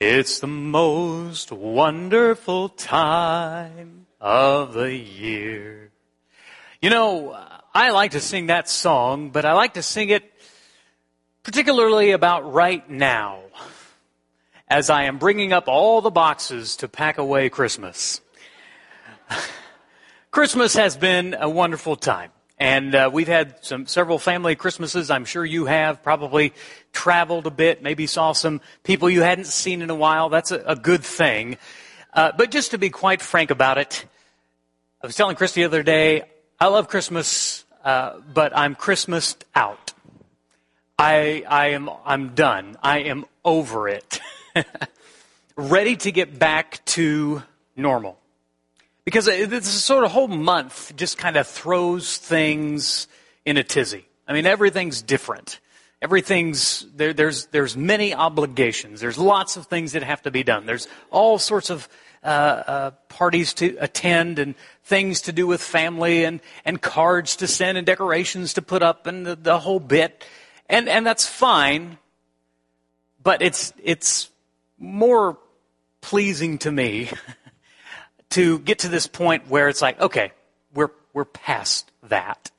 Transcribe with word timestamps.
It's 0.00 0.40
the 0.40 0.46
most 0.46 1.52
wonderful 1.52 2.70
time 2.70 4.06
of 4.18 4.72
the 4.72 4.94
year. 4.94 5.90
You 6.80 6.88
know, 6.88 7.38
I 7.74 7.90
like 7.90 8.12
to 8.12 8.20
sing 8.20 8.46
that 8.46 8.66
song, 8.66 9.28
but 9.28 9.44
I 9.44 9.52
like 9.52 9.74
to 9.74 9.82
sing 9.82 10.08
it 10.08 10.24
particularly 11.42 12.12
about 12.12 12.50
right 12.50 12.88
now 12.88 13.40
as 14.68 14.88
I 14.88 15.02
am 15.02 15.18
bringing 15.18 15.52
up 15.52 15.68
all 15.68 16.00
the 16.00 16.10
boxes 16.10 16.76
to 16.76 16.88
pack 16.88 17.18
away 17.18 17.50
Christmas. 17.50 18.22
Christmas 20.30 20.72
has 20.76 20.96
been 20.96 21.36
a 21.38 21.50
wonderful 21.50 21.96
time. 21.96 22.30
And 22.60 22.94
uh, 22.94 23.08
we've 23.10 23.26
had 23.26 23.64
some 23.64 23.86
several 23.86 24.18
family 24.18 24.54
Christmases. 24.54 25.10
I'm 25.10 25.24
sure 25.24 25.42
you 25.42 25.64
have 25.64 26.02
probably 26.02 26.52
traveled 26.92 27.46
a 27.46 27.50
bit, 27.50 27.82
maybe 27.82 28.06
saw 28.06 28.32
some 28.32 28.60
people 28.84 29.08
you 29.08 29.22
hadn't 29.22 29.46
seen 29.46 29.80
in 29.80 29.88
a 29.88 29.94
while. 29.94 30.28
That's 30.28 30.50
a, 30.50 30.62
a 30.66 30.76
good 30.76 31.02
thing. 31.02 31.56
Uh, 32.12 32.32
but 32.36 32.50
just 32.50 32.72
to 32.72 32.78
be 32.78 32.90
quite 32.90 33.22
frank 33.22 33.50
about 33.50 33.78
it, 33.78 34.04
I 35.02 35.06
was 35.06 35.16
telling 35.16 35.36
Christy 35.36 35.62
the 35.62 35.66
other 35.68 35.82
day, 35.82 36.24
I 36.60 36.66
love 36.66 36.88
Christmas, 36.88 37.64
uh, 37.82 38.18
but 38.34 38.54
I'm 38.54 38.74
Christmased 38.74 39.44
out. 39.54 39.94
I, 40.98 41.44
I 41.48 41.68
am, 41.68 41.88
I'm 42.04 42.34
done. 42.34 42.76
I 42.82 42.98
am 43.04 43.24
over 43.42 43.88
it. 43.88 44.20
Ready 45.56 45.96
to 45.96 46.12
get 46.12 46.38
back 46.38 46.84
to 46.86 47.42
normal. 47.74 48.19
Because 49.10 49.24
this 49.24 49.68
sort 49.68 50.04
of 50.04 50.12
whole 50.12 50.28
month 50.28 50.94
just 50.94 51.18
kind 51.18 51.36
of 51.36 51.44
throws 51.44 52.16
things 52.16 53.08
in 53.44 53.56
a 53.56 53.64
tizzy. 53.64 54.06
I 54.28 54.32
mean, 54.32 54.46
everything's 54.46 55.02
different. 55.02 55.58
Everything's, 56.00 56.86
there, 56.94 57.12
there's, 57.12 57.46
there's 57.46 57.76
many 57.76 58.14
obligations. 58.14 59.00
There's 59.00 59.18
lots 59.18 59.56
of 59.56 59.66
things 59.66 59.94
that 59.94 60.04
have 60.04 60.22
to 60.22 60.30
be 60.30 60.44
done. 60.44 60.64
There's 60.64 60.86
all 61.10 61.40
sorts 61.40 61.70
of 61.70 61.88
uh, 62.22 62.26
uh, 62.26 62.90
parties 63.08 63.52
to 63.54 63.76
attend 63.80 64.38
and 64.38 64.54
things 64.84 65.22
to 65.22 65.32
do 65.32 65.44
with 65.44 65.60
family 65.60 66.22
and, 66.22 66.38
and 66.64 66.80
cards 66.80 67.34
to 67.36 67.48
send 67.48 67.78
and 67.78 67.84
decorations 67.84 68.54
to 68.54 68.62
put 68.62 68.80
up 68.80 69.08
and 69.08 69.26
the, 69.26 69.34
the 69.34 69.58
whole 69.58 69.80
bit. 69.80 70.24
And, 70.68 70.88
and 70.88 71.04
that's 71.04 71.26
fine, 71.26 71.98
but 73.20 73.42
it's, 73.42 73.72
it's 73.82 74.30
more 74.78 75.36
pleasing 76.00 76.58
to 76.58 76.70
me 76.70 77.10
to 78.30 78.58
get 78.60 78.80
to 78.80 78.88
this 78.88 79.06
point 79.06 79.48
where 79.48 79.68
it's 79.68 79.82
like, 79.82 80.00
okay, 80.00 80.32
we're, 80.74 80.90
we're 81.12 81.24
past 81.24 81.90
that. 82.04 82.50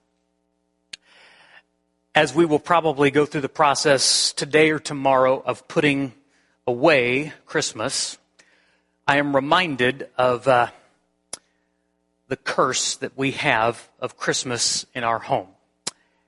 As 2.14 2.36
we 2.36 2.46
will 2.46 2.60
probably 2.60 3.10
go 3.10 3.26
through 3.26 3.42
the 3.42 3.50
process 3.50 4.34
today 4.34 4.70
or 4.72 4.80
tomorrow 4.80 5.42
of 5.46 5.68
putting 5.68 6.14
away 6.68 7.32
Christmas, 7.46 8.18
I 9.08 9.18
am 9.18 9.34
reminded 9.34 10.10
of 10.18 10.48
uh, 10.48 10.68
the 12.28 12.36
curse 12.36 12.96
that 12.98 13.18
we 13.18 13.32
have 13.32 13.90
of 14.00 14.18
Christmas 14.18 14.86
in 14.94 15.04
our 15.04 15.20
home. 15.20 15.48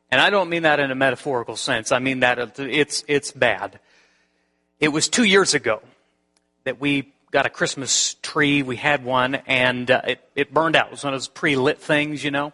And 0.09 0.21
I 0.21 0.29
don't 0.29 0.49
mean 0.49 0.63
that 0.63 0.79
in 0.79 0.91
a 0.91 0.95
metaphorical 0.95 1.55
sense. 1.55 1.91
I 1.91 1.99
mean 1.99 2.21
that 2.21 2.59
it's, 2.59 3.03
it's 3.07 3.31
bad. 3.31 3.79
It 4.79 4.89
was 4.89 5.09
two 5.09 5.23
years 5.23 5.53
ago 5.53 5.81
that 6.65 6.79
we 6.79 7.13
got 7.33 7.47
a 7.47 7.49
Christmas 7.49 8.13
tree. 8.21 8.61
We 8.61 8.75
had 8.75 9.03
one, 9.03 9.35
and 9.47 9.89
uh, 9.89 10.01
it, 10.07 10.29
it 10.35 10.53
burned 10.53 10.75
out. 10.75 10.87
It 10.87 10.91
was 10.91 11.03
one 11.03 11.13
of 11.13 11.19
those 11.19 11.27
pre-lit 11.27 11.79
things, 11.79 12.23
you 12.23 12.29
know. 12.29 12.53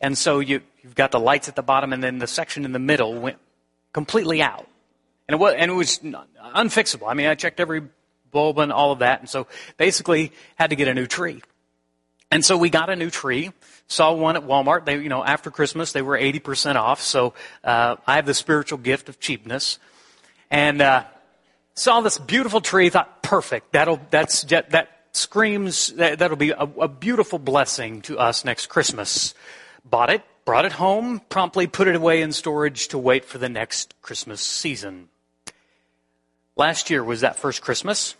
And 0.00 0.16
so 0.16 0.40
you, 0.40 0.60
you've 0.82 0.94
got 0.94 1.12
the 1.12 1.18
lights 1.18 1.48
at 1.48 1.56
the 1.56 1.62
bottom, 1.62 1.92
and 1.94 2.04
then 2.04 2.18
the 2.18 2.26
section 2.26 2.66
in 2.66 2.72
the 2.72 2.78
middle 2.78 3.14
went 3.14 3.38
completely 3.94 4.42
out. 4.42 4.68
And 5.26 5.34
it 5.34 5.38
was, 5.40 5.54
and 5.56 5.70
it 5.70 5.74
was 5.74 5.98
unfixable. 5.98 7.08
I 7.08 7.14
mean, 7.14 7.26
I 7.26 7.34
checked 7.34 7.58
every 7.58 7.82
bulb 8.30 8.58
and 8.58 8.70
all 8.70 8.92
of 8.92 8.98
that, 8.98 9.20
and 9.20 9.28
so 9.28 9.46
basically 9.78 10.32
had 10.56 10.70
to 10.70 10.76
get 10.76 10.88
a 10.88 10.94
new 10.94 11.06
tree. 11.06 11.42
And 12.30 12.44
so 12.44 12.56
we 12.56 12.68
got 12.68 12.90
a 12.90 12.96
new 12.96 13.10
tree. 13.10 13.50
Saw 13.88 14.12
one 14.12 14.36
at 14.36 14.42
Walmart. 14.42 14.84
They, 14.84 14.98
you 14.98 15.08
know, 15.08 15.24
after 15.24 15.50
Christmas, 15.50 15.92
they 15.92 16.02
were 16.02 16.18
80% 16.18 16.76
off. 16.76 17.00
So, 17.02 17.34
uh, 17.62 17.96
I 18.06 18.16
have 18.16 18.24
the 18.24 18.32
spiritual 18.32 18.78
gift 18.78 19.10
of 19.10 19.20
cheapness. 19.20 19.78
And, 20.50 20.80
uh, 20.80 21.04
saw 21.74 22.00
this 22.00 22.18
beautiful 22.18 22.60
tree, 22.60 22.90
thought, 22.90 23.22
perfect. 23.22 23.72
That'll, 23.72 24.00
that's, 24.10 24.42
that 24.42 24.88
screams, 25.12 25.92
that, 25.94 26.18
that'll 26.18 26.36
be 26.36 26.50
a, 26.50 26.68
a 26.80 26.88
beautiful 26.88 27.38
blessing 27.38 28.02
to 28.02 28.18
us 28.18 28.44
next 28.44 28.66
Christmas. 28.66 29.34
Bought 29.84 30.10
it, 30.10 30.22
brought 30.44 30.64
it 30.64 30.72
home, 30.72 31.20
promptly 31.28 31.66
put 31.66 31.88
it 31.88 31.96
away 31.96 32.22
in 32.22 32.32
storage 32.32 32.88
to 32.88 32.98
wait 32.98 33.24
for 33.24 33.38
the 33.38 33.48
next 33.48 33.94
Christmas 34.02 34.40
season. 34.40 35.08
Last 36.56 36.90
year 36.90 37.02
was 37.02 37.22
that 37.22 37.36
first 37.36 37.62
Christmas. 37.62 38.14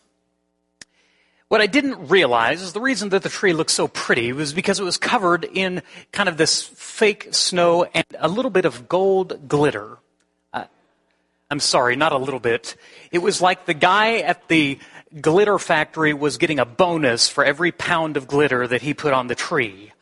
What 1.49 1.61
I 1.61 1.67
didn't 1.67 2.09
realize 2.09 2.63
is 2.63 2.73
the 2.73 2.81
reason 2.81 3.11
that 3.11 3.23
the 3.23 3.29
tree 3.29 3.53
looked 3.53 3.73
so 3.73 3.87
pretty 3.87 4.33
was 4.33 4.55
because 4.55 4.81
it 4.81 4.85
was 4.85 4.97
covered 4.97 5.45
in 5.45 5.83
kind 6.11 6.31
of 6.31 6.39
this 6.39 6.63
fake 6.63 7.29
snow 7.33 7.85
and 7.93 8.07
a 8.19 8.29
little 8.29 8.51
bit 8.51 8.65
of 8.65 8.89
gold 8.89 9.49
glitter. 9.49 9.99
I'm 11.53 11.61
sorry, 11.61 11.97
not 11.97 12.13
a 12.13 12.19
little 12.19 12.41
bit. 12.41 12.77
It 13.11 13.19
was 13.19 13.43
like 13.43 13.67
the 13.67 13.75
guy 13.75 14.21
at 14.21 14.49
the 14.49 14.79
glitter 15.21 15.59
factory 15.59 16.15
was 16.15 16.39
getting 16.39 16.59
a 16.59 16.65
bonus 16.65 17.29
for 17.29 17.45
every 17.45 17.73
pound 17.73 18.17
of 18.17 18.27
glitter 18.27 18.67
that 18.67 18.81
he 18.81 18.95
put 18.95 19.13
on 19.13 19.27
the 19.27 19.35
tree. 19.35 19.93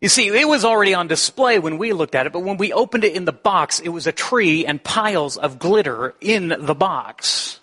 You 0.00 0.08
see, 0.08 0.28
it 0.28 0.48
was 0.48 0.64
already 0.64 0.94
on 0.94 1.06
display 1.06 1.58
when 1.58 1.76
we 1.76 1.92
looked 1.92 2.14
at 2.14 2.24
it, 2.24 2.32
but 2.32 2.40
when 2.40 2.56
we 2.56 2.72
opened 2.72 3.04
it 3.04 3.14
in 3.14 3.26
the 3.26 3.32
box, 3.32 3.78
it 3.78 3.90
was 3.90 4.06
a 4.06 4.12
tree 4.12 4.64
and 4.64 4.82
piles 4.82 5.36
of 5.36 5.58
glitter 5.58 6.14
in 6.18 6.48
the 6.58 6.74
box. 6.74 7.60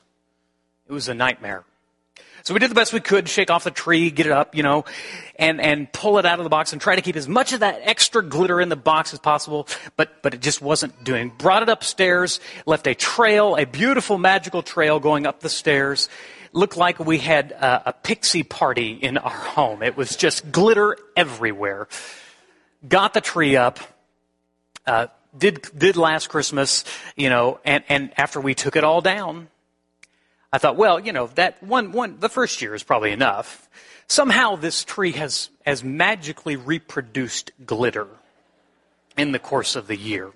It 0.87 0.93
was 0.93 1.07
a 1.07 1.15
nightmare. 1.15 1.63
So 2.43 2.53
we 2.53 2.59
did 2.59 2.71
the 2.71 2.75
best 2.75 2.91
we 2.91 2.99
could, 2.99 3.29
shake 3.29 3.51
off 3.51 3.63
the 3.63 3.71
tree, 3.71 4.09
get 4.09 4.25
it 4.25 4.31
up, 4.31 4.55
you 4.55 4.63
know, 4.63 4.85
and, 5.37 5.61
and 5.61 5.91
pull 5.91 6.17
it 6.17 6.25
out 6.25 6.39
of 6.39 6.43
the 6.43 6.49
box 6.49 6.73
and 6.73 6.81
try 6.81 6.95
to 6.95 7.01
keep 7.01 7.15
as 7.15 7.27
much 7.27 7.53
of 7.53 7.59
that 7.59 7.81
extra 7.83 8.23
glitter 8.23 8.59
in 8.59 8.69
the 8.69 8.75
box 8.75 9.13
as 9.13 9.19
possible, 9.19 9.67
but, 9.95 10.21
but 10.23 10.33
it 10.33 10.41
just 10.41 10.61
wasn't 10.61 11.03
doing. 11.03 11.31
Brought 11.37 11.61
it 11.63 11.69
upstairs, 11.69 12.39
left 12.65 12.87
a 12.87 12.95
trail, 12.95 13.55
a 13.55 13.65
beautiful 13.65 14.17
magical 14.17 14.63
trail 14.63 14.99
going 14.99 15.27
up 15.27 15.41
the 15.41 15.49
stairs. 15.49 16.09
Looked 16.53 16.77
like 16.77 16.99
we 16.99 17.19
had 17.19 17.51
a, 17.51 17.89
a 17.89 17.93
pixie 17.93 18.43
party 18.43 18.93
in 18.93 19.17
our 19.17 19.29
home. 19.29 19.83
It 19.83 19.95
was 19.95 20.15
just 20.15 20.51
glitter 20.51 20.97
everywhere. 21.15 21.87
Got 22.87 23.13
the 23.13 23.21
tree 23.21 23.55
up, 23.55 23.79
uh, 24.87 25.07
did, 25.37 25.61
did 25.77 25.95
last 25.95 26.27
Christmas, 26.27 26.83
you 27.15 27.29
know, 27.29 27.59
and, 27.63 27.83
and 27.87 28.11
after 28.17 28.41
we 28.41 28.55
took 28.55 28.75
it 28.75 28.83
all 28.83 28.99
down, 28.99 29.47
I 30.53 30.57
thought, 30.57 30.75
well, 30.75 30.99
you 30.99 31.13
know, 31.13 31.27
that 31.35 31.61
one, 31.63 31.91
one, 31.91 32.19
the 32.19 32.29
first 32.29 32.61
year 32.61 32.75
is 32.75 32.83
probably 32.83 33.11
enough. 33.11 33.69
Somehow 34.07 34.57
this 34.57 34.83
tree 34.83 35.13
has, 35.13 35.49
has 35.65 35.83
magically 35.83 36.57
reproduced 36.57 37.51
glitter 37.65 38.07
in 39.17 39.31
the 39.31 39.39
course 39.39 39.75
of 39.75 39.87
the 39.87 39.95
year. 39.95 40.31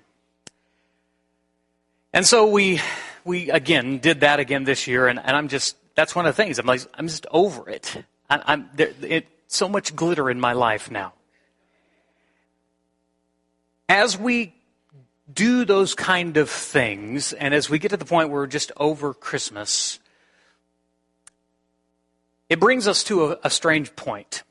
And 2.14 2.26
so 2.26 2.46
we, 2.46 2.80
we 3.24 3.50
again 3.50 3.98
did 3.98 4.20
that 4.20 4.40
again 4.40 4.64
this 4.64 4.86
year, 4.86 5.06
and, 5.06 5.18
and 5.18 5.36
I'm 5.36 5.48
just, 5.48 5.76
that's 5.94 6.14
one 6.14 6.24
of 6.24 6.34
the 6.34 6.42
things. 6.42 6.58
I'm 6.58 6.66
like, 6.66 6.80
I'm 6.94 7.08
just 7.08 7.26
over 7.30 7.68
it. 7.68 8.04
I, 8.30 8.40
I'm, 8.46 8.70
there, 8.74 8.92
it, 9.02 9.26
so 9.48 9.68
much 9.68 9.94
glitter 9.94 10.30
in 10.30 10.40
my 10.40 10.54
life 10.54 10.90
now. 10.90 11.12
As 13.88 14.18
we 14.18 14.54
do 15.32 15.66
those 15.66 15.94
kind 15.94 16.38
of 16.38 16.48
things, 16.48 17.34
and 17.34 17.52
as 17.52 17.68
we 17.68 17.78
get 17.78 17.90
to 17.90 17.96
the 17.96 18.04
point 18.06 18.30
where 18.30 18.40
we're 18.40 18.46
just 18.46 18.72
over 18.76 19.12
Christmas, 19.12 19.98
it 22.48 22.60
brings 22.60 22.86
us 22.86 23.04
to 23.04 23.32
a, 23.32 23.38
a 23.44 23.50
strange 23.50 23.94
point. 23.96 24.42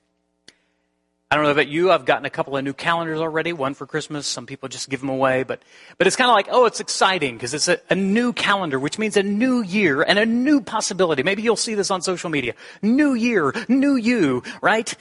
I 1.29 1.35
don't 1.35 1.45
know 1.45 1.51
about 1.51 1.67
you. 1.67 1.91
I've 1.91 2.05
gotten 2.05 2.25
a 2.25 2.29
couple 2.29 2.55
of 2.55 2.63
new 2.63 2.73
calendars 2.73 3.19
already, 3.19 3.51
one 3.51 3.73
for 3.73 3.87
Christmas. 3.87 4.27
Some 4.27 4.45
people 4.45 4.69
just 4.69 4.89
give 4.89 4.99
them 4.99 5.09
away, 5.09 5.43
but, 5.43 5.61
but 5.97 6.05
it's 6.05 6.15
kind 6.15 6.29
of 6.29 6.35
like, 6.35 6.47
oh, 6.51 6.65
it's 6.65 6.79
exciting 6.79 7.35
because 7.35 7.53
it's 7.53 7.67
a, 7.67 7.79
a, 7.89 7.95
new 7.95 8.31
calendar, 8.31 8.79
which 8.79 8.99
means 8.99 9.17
a 9.17 9.23
new 9.23 9.61
year 9.61 10.03
and 10.03 10.19
a 10.19 10.25
new 10.25 10.61
possibility. 10.61 11.23
Maybe 11.23 11.41
you'll 11.41 11.55
see 11.55 11.73
this 11.73 11.89
on 11.89 12.01
social 12.01 12.29
media. 12.29 12.53
New 12.81 13.15
year, 13.15 13.53
new 13.67 13.95
you, 13.95 14.43
right? 14.61 14.93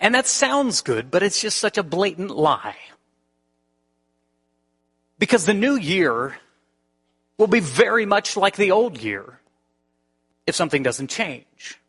And 0.00 0.14
that 0.14 0.26
sounds 0.26 0.80
good, 0.80 1.10
but 1.10 1.22
it's 1.22 1.40
just 1.40 1.58
such 1.58 1.78
a 1.78 1.82
blatant 1.82 2.30
lie. 2.30 2.76
Because 5.18 5.46
the 5.46 5.54
new 5.54 5.76
year 5.76 6.36
will 7.38 7.46
be 7.46 7.60
very 7.60 8.06
much 8.06 8.36
like 8.36 8.56
the 8.56 8.72
old 8.72 8.98
year 8.98 9.40
if 10.46 10.54
something 10.54 10.82
doesn't 10.82 11.08
change 11.08 11.79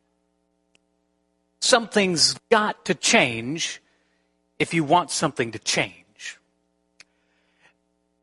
something's 1.61 2.35
got 2.49 2.85
to 2.85 2.95
change 2.95 3.81
if 4.59 4.73
you 4.73 4.83
want 4.83 5.11
something 5.11 5.53
to 5.53 5.59
change. 5.59 5.95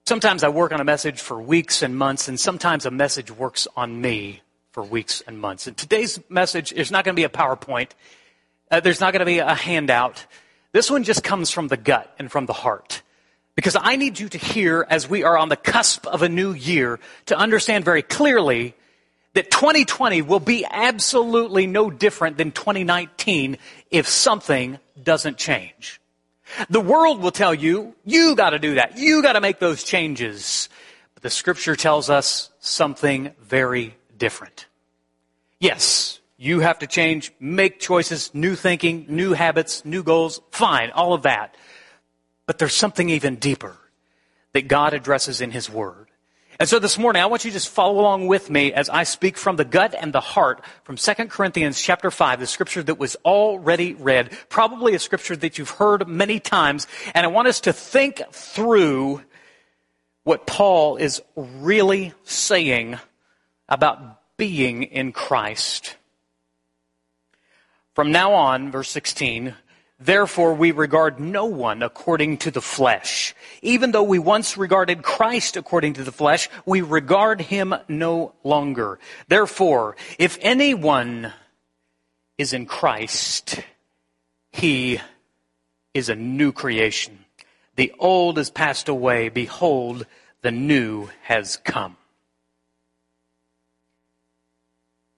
Sometimes 0.06 0.44
I 0.44 0.48
work 0.48 0.72
on 0.72 0.80
a 0.80 0.84
message 0.84 1.20
for 1.20 1.40
weeks 1.40 1.82
and 1.82 1.96
months, 1.96 2.28
and 2.28 2.38
sometimes 2.38 2.86
a 2.86 2.90
message 2.90 3.30
works 3.30 3.66
on 3.76 4.00
me 4.00 4.42
for 4.72 4.82
weeks 4.82 5.22
and 5.26 5.38
months. 5.38 5.66
And 5.66 5.76
today's 5.76 6.18
message 6.28 6.72
is 6.72 6.90
not 6.90 7.04
going 7.04 7.14
to 7.14 7.20
be 7.20 7.24
a 7.24 7.28
PowerPoint. 7.28 7.90
Uh, 8.70 8.80
there's 8.80 9.00
not 9.00 9.12
going 9.12 9.20
to 9.20 9.26
be 9.26 9.38
a 9.38 9.54
handout. 9.54 10.24
This 10.72 10.90
one 10.90 11.04
just 11.04 11.22
comes 11.22 11.50
from 11.50 11.68
the 11.68 11.76
gut 11.76 12.14
and 12.18 12.30
from 12.30 12.46
the 12.46 12.52
heart. 12.52 13.02
Because 13.54 13.76
I 13.78 13.96
need 13.96 14.20
you 14.20 14.28
to 14.28 14.38
hear, 14.38 14.86
as 14.88 15.10
we 15.10 15.24
are 15.24 15.36
on 15.36 15.48
the 15.48 15.56
cusp 15.56 16.06
of 16.06 16.22
a 16.22 16.28
new 16.28 16.52
year, 16.52 17.00
to 17.26 17.36
understand 17.36 17.84
very 17.84 18.02
clearly 18.02 18.74
that 19.38 19.52
2020 19.52 20.22
will 20.22 20.40
be 20.40 20.66
absolutely 20.68 21.68
no 21.68 21.90
different 21.90 22.36
than 22.36 22.50
2019 22.50 23.56
if 23.88 24.08
something 24.08 24.80
doesn't 25.00 25.36
change. 25.36 26.00
The 26.68 26.80
world 26.80 27.22
will 27.22 27.30
tell 27.30 27.54
you, 27.54 27.94
you 28.04 28.34
gotta 28.34 28.58
do 28.58 28.74
that. 28.74 28.98
You 28.98 29.22
gotta 29.22 29.40
make 29.40 29.60
those 29.60 29.84
changes. 29.84 30.68
But 31.14 31.22
the 31.22 31.30
scripture 31.30 31.76
tells 31.76 32.10
us 32.10 32.50
something 32.58 33.30
very 33.40 33.94
different. 34.16 34.66
Yes, 35.60 36.18
you 36.36 36.58
have 36.58 36.80
to 36.80 36.88
change, 36.88 37.30
make 37.38 37.78
choices, 37.78 38.34
new 38.34 38.56
thinking, 38.56 39.06
new 39.08 39.34
habits, 39.34 39.84
new 39.84 40.02
goals. 40.02 40.40
Fine, 40.50 40.90
all 40.90 41.14
of 41.14 41.22
that. 41.22 41.54
But 42.46 42.58
there's 42.58 42.74
something 42.74 43.08
even 43.08 43.36
deeper 43.36 43.76
that 44.52 44.66
God 44.66 44.94
addresses 44.94 45.40
in 45.40 45.52
His 45.52 45.70
Word. 45.70 46.07
And 46.60 46.68
so 46.68 46.80
this 46.80 46.98
morning, 46.98 47.22
I 47.22 47.26
want 47.26 47.44
you 47.44 47.52
to 47.52 47.56
just 47.56 47.68
follow 47.68 48.00
along 48.00 48.26
with 48.26 48.50
me 48.50 48.72
as 48.72 48.88
I 48.88 49.04
speak 49.04 49.36
from 49.36 49.54
the 49.54 49.64
gut 49.64 49.94
and 49.96 50.12
the 50.12 50.20
heart 50.20 50.64
from 50.82 50.96
2 50.96 51.14
Corinthians 51.26 51.80
chapter 51.80 52.10
5, 52.10 52.40
the 52.40 52.48
scripture 52.48 52.82
that 52.82 52.98
was 52.98 53.14
already 53.24 53.94
read, 53.94 54.36
probably 54.48 54.94
a 54.94 54.98
scripture 54.98 55.36
that 55.36 55.56
you've 55.56 55.70
heard 55.70 56.08
many 56.08 56.40
times. 56.40 56.88
And 57.14 57.24
I 57.24 57.28
want 57.28 57.46
us 57.46 57.60
to 57.60 57.72
think 57.72 58.22
through 58.32 59.22
what 60.24 60.48
Paul 60.48 60.96
is 60.96 61.22
really 61.36 62.12
saying 62.24 62.98
about 63.68 64.36
being 64.36 64.82
in 64.82 65.12
Christ. 65.12 65.96
From 67.94 68.10
now 68.10 68.32
on, 68.32 68.72
verse 68.72 68.90
16, 68.90 69.54
Therefore, 70.00 70.54
we 70.54 70.70
regard 70.70 71.18
no 71.18 71.46
one 71.46 71.82
according 71.82 72.38
to 72.38 72.52
the 72.52 72.60
flesh. 72.60 73.34
Even 73.62 73.90
though 73.90 74.04
we 74.04 74.20
once 74.20 74.56
regarded 74.56 75.02
Christ 75.02 75.56
according 75.56 75.94
to 75.94 76.04
the 76.04 76.12
flesh, 76.12 76.48
we 76.64 76.82
regard 76.82 77.40
him 77.40 77.74
no 77.88 78.32
longer. 78.44 79.00
Therefore, 79.26 79.96
if 80.18 80.38
anyone 80.40 81.32
is 82.36 82.52
in 82.52 82.66
Christ, 82.66 83.60
he 84.52 85.00
is 85.94 86.08
a 86.08 86.14
new 86.14 86.52
creation. 86.52 87.24
The 87.74 87.92
old 87.98 88.36
has 88.36 88.50
passed 88.50 88.88
away. 88.88 89.28
Behold, 89.30 90.06
the 90.42 90.52
new 90.52 91.08
has 91.22 91.56
come. 91.56 91.96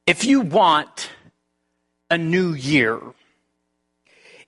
If 0.07 0.25
you 0.25 0.41
want 0.41 1.11
a 2.09 2.17
new 2.17 2.55
year, 2.55 3.01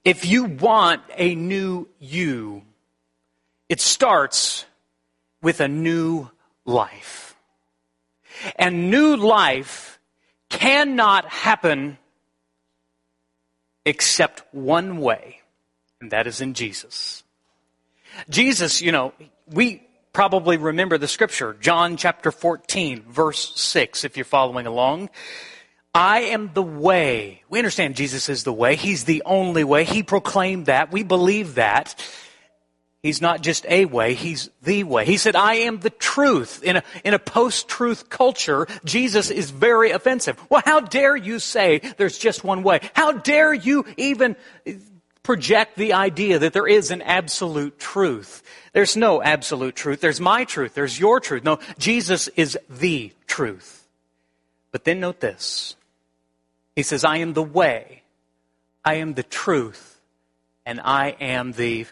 if 0.05 0.25
you 0.25 0.45
want 0.45 1.03
a 1.17 1.35
new 1.35 1.89
you, 1.99 2.63
it 3.69 3.81
starts 3.81 4.65
with 5.43 5.61
a 5.61 5.69
new 5.69 6.29
life. 6.65 7.35
And 8.57 8.91
new 8.91 9.17
life 9.17 9.99
cannot 10.49 11.27
happen 11.27 11.99
except 13.85 14.43
one 14.53 14.99
way, 14.99 15.41
and 16.01 16.11
that 16.11 16.27
is 16.27 16.41
in 16.41 16.55
Jesus. 16.55 17.25
Jesus, 18.29 18.83
you 18.83 18.93
know, 18.93 19.13
we 19.49 19.83
probably 20.13 20.57
remember 20.57 20.99
the 20.99 21.09
scripture, 21.09 21.57
John 21.61 21.97
chapter 21.97 22.31
14, 22.31 23.03
verse 23.09 23.59
6, 23.61 24.05
if 24.05 24.17
you're 24.17 24.25
following 24.25 24.67
along. 24.67 25.11
I 25.95 26.21
am 26.21 26.51
the 26.55 26.63
way. 26.63 27.43
We 27.51 27.59
understand 27.59 27.97
Jesus 27.97 28.29
is 28.29 28.45
the 28.45 28.53
way. 28.53 28.77
He's 28.77 29.05
the 29.05 29.23
only 29.27 29.65
way. 29.65 29.85
He 29.85 30.03
proclaimed 30.03 30.67
that. 30.67 30.91
We 30.91 31.03
believe 31.03 31.57
that. 31.57 31.95
He's 33.03 33.21
not 33.21 33.43
just 33.43 33.67
a 33.69 33.85
way, 33.85 34.15
He's 34.15 34.49
the 34.63 34.85
way. 34.85 35.05
He 35.05 35.17
said, 35.17 35.35
I 35.35 35.55
am 35.55 35.81
the 35.81 35.91
truth. 35.91 36.63
In 36.63 36.77
a, 36.77 36.85
in 37.05 37.15
a 37.15 37.19
post-truth 37.19 38.09
culture, 38.09 38.69
Jesus 38.85 39.29
is 39.31 39.51
very 39.51 39.91
offensive. 39.91 40.41
Well, 40.49 40.63
how 40.65 40.79
dare 40.79 41.17
you 41.17 41.41
say 41.41 41.81
there's 41.97 42.17
just 42.17 42.45
one 42.45 42.63
way? 42.63 42.79
How 42.95 43.11
dare 43.11 43.53
you 43.53 43.85
even 43.97 44.37
project 45.25 45.77
the 45.77 45.95
idea 45.95 46.39
that 46.39 46.53
there 46.53 46.69
is 46.69 46.93
an 46.93 47.03
absolute 47.03 47.77
truth? 47.77 48.45
There's 48.73 48.97
no 48.97 49.21
absolute 49.21 49.75
truth. 49.75 50.01
There's 50.01 50.21
my 50.21 50.45
truth. 50.45 50.75
There's 50.75 50.99
your 50.99 51.19
truth. 51.19 51.43
No, 51.43 51.59
Jesus 51.79 52.29
is 52.29 52.57
the 52.71 53.13
truth. 53.27 53.85
But 54.71 54.85
then 54.85 55.01
note 55.01 55.19
this. 55.19 55.75
He 56.75 56.83
says, 56.83 57.05
I 57.05 57.19
am 57.19 57.35
the 57.35 57.43
way, 57.43 58.03
I 58.85 58.95
am 58.95 59.15
the 59.15 59.23
truth, 59.23 60.01
and 60.65 60.81
I 60.81 61.11
am 61.21 61.53
the 61.53 61.87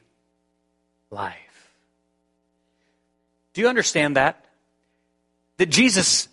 life. 1.11 1.73
Do 3.53 3.61
you 3.61 3.69
understand 3.69 4.17
that? 4.17 4.45
That 5.59 5.67
Jesus, 5.67 6.29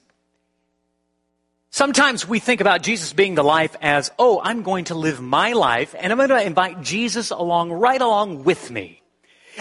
sometimes 1.69 2.27
we 2.27 2.39
think 2.39 2.61
about 2.61 2.83
Jesus 2.83 3.11
being 3.11 3.35
the 3.35 3.43
life 3.43 3.75
as, 3.81 4.11
oh, 4.17 4.39
I'm 4.41 4.63
going 4.63 4.85
to 4.85 4.95
live 4.95 5.19
my 5.19 5.53
life, 5.53 5.93
and 5.97 6.11
I'm 6.11 6.17
going 6.17 6.29
to 6.29 6.41
invite 6.41 6.81
Jesus 6.81 7.31
along, 7.31 7.71
right 7.71 8.01
along 8.01 8.45
with 8.45 8.71
me. 8.71 9.01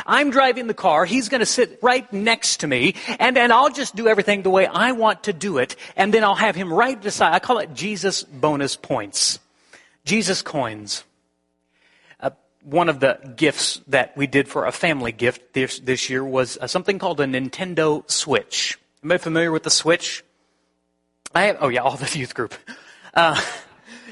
I'm 0.05 0.31
driving 0.31 0.67
the 0.67 0.75
car. 0.75 1.05
He's 1.05 1.29
going 1.29 1.41
to 1.41 1.47
sit 1.47 1.79
right 1.83 2.11
next 2.13 2.59
to 2.61 2.67
me 2.67 2.95
and, 3.19 3.39
and 3.39 3.53
I'll 3.53 3.71
just 3.71 3.97
do 3.97 4.09
everything 4.09 4.43
the 4.43 4.51
way 4.51 4.67
I 4.67 4.93
want 4.93 5.25
to 5.25 5.33
do 5.33 5.59
it. 5.59 5.77
And 5.97 6.13
then 6.13 6.25
I'll 6.25 6.35
have 6.35 6.57
him 6.57 6.73
right 6.73 7.01
beside. 7.01 7.35
I 7.35 7.39
call 7.39 7.59
it 7.59 7.75
Jesus 7.75 8.23
bonus 8.23 8.77
points. 8.77 9.39
Jesus 10.05 10.43
coins. 10.43 11.05
Uh, 12.21 12.31
one 12.63 12.89
of 12.89 13.01
the 13.01 13.19
gifts 13.37 13.81
that 13.89 14.17
we 14.17 14.27
did 14.27 14.49
for 14.49 14.67
a 14.67 14.73
family 14.73 15.13
gift 15.13 15.53
this, 15.53 15.79
this 15.79 16.11
year 16.11 16.25
was 16.25 16.59
uh, 16.59 16.67
something 16.67 16.99
called 16.99 17.21
a 17.21 17.25
Nintendo 17.25 18.09
Switch. 18.11 18.79
Am 19.03 19.13
I 19.13 19.19
familiar 19.19 19.53
with 19.53 19.63
the 19.63 19.71
Switch? 19.71 20.25
I 21.35 21.43
have, 21.45 21.59
oh 21.61 21.69
yeah, 21.69 21.81
all 21.81 21.97
the 21.97 22.19
youth 22.19 22.35
group. 22.35 22.55
Uh, 23.15 23.41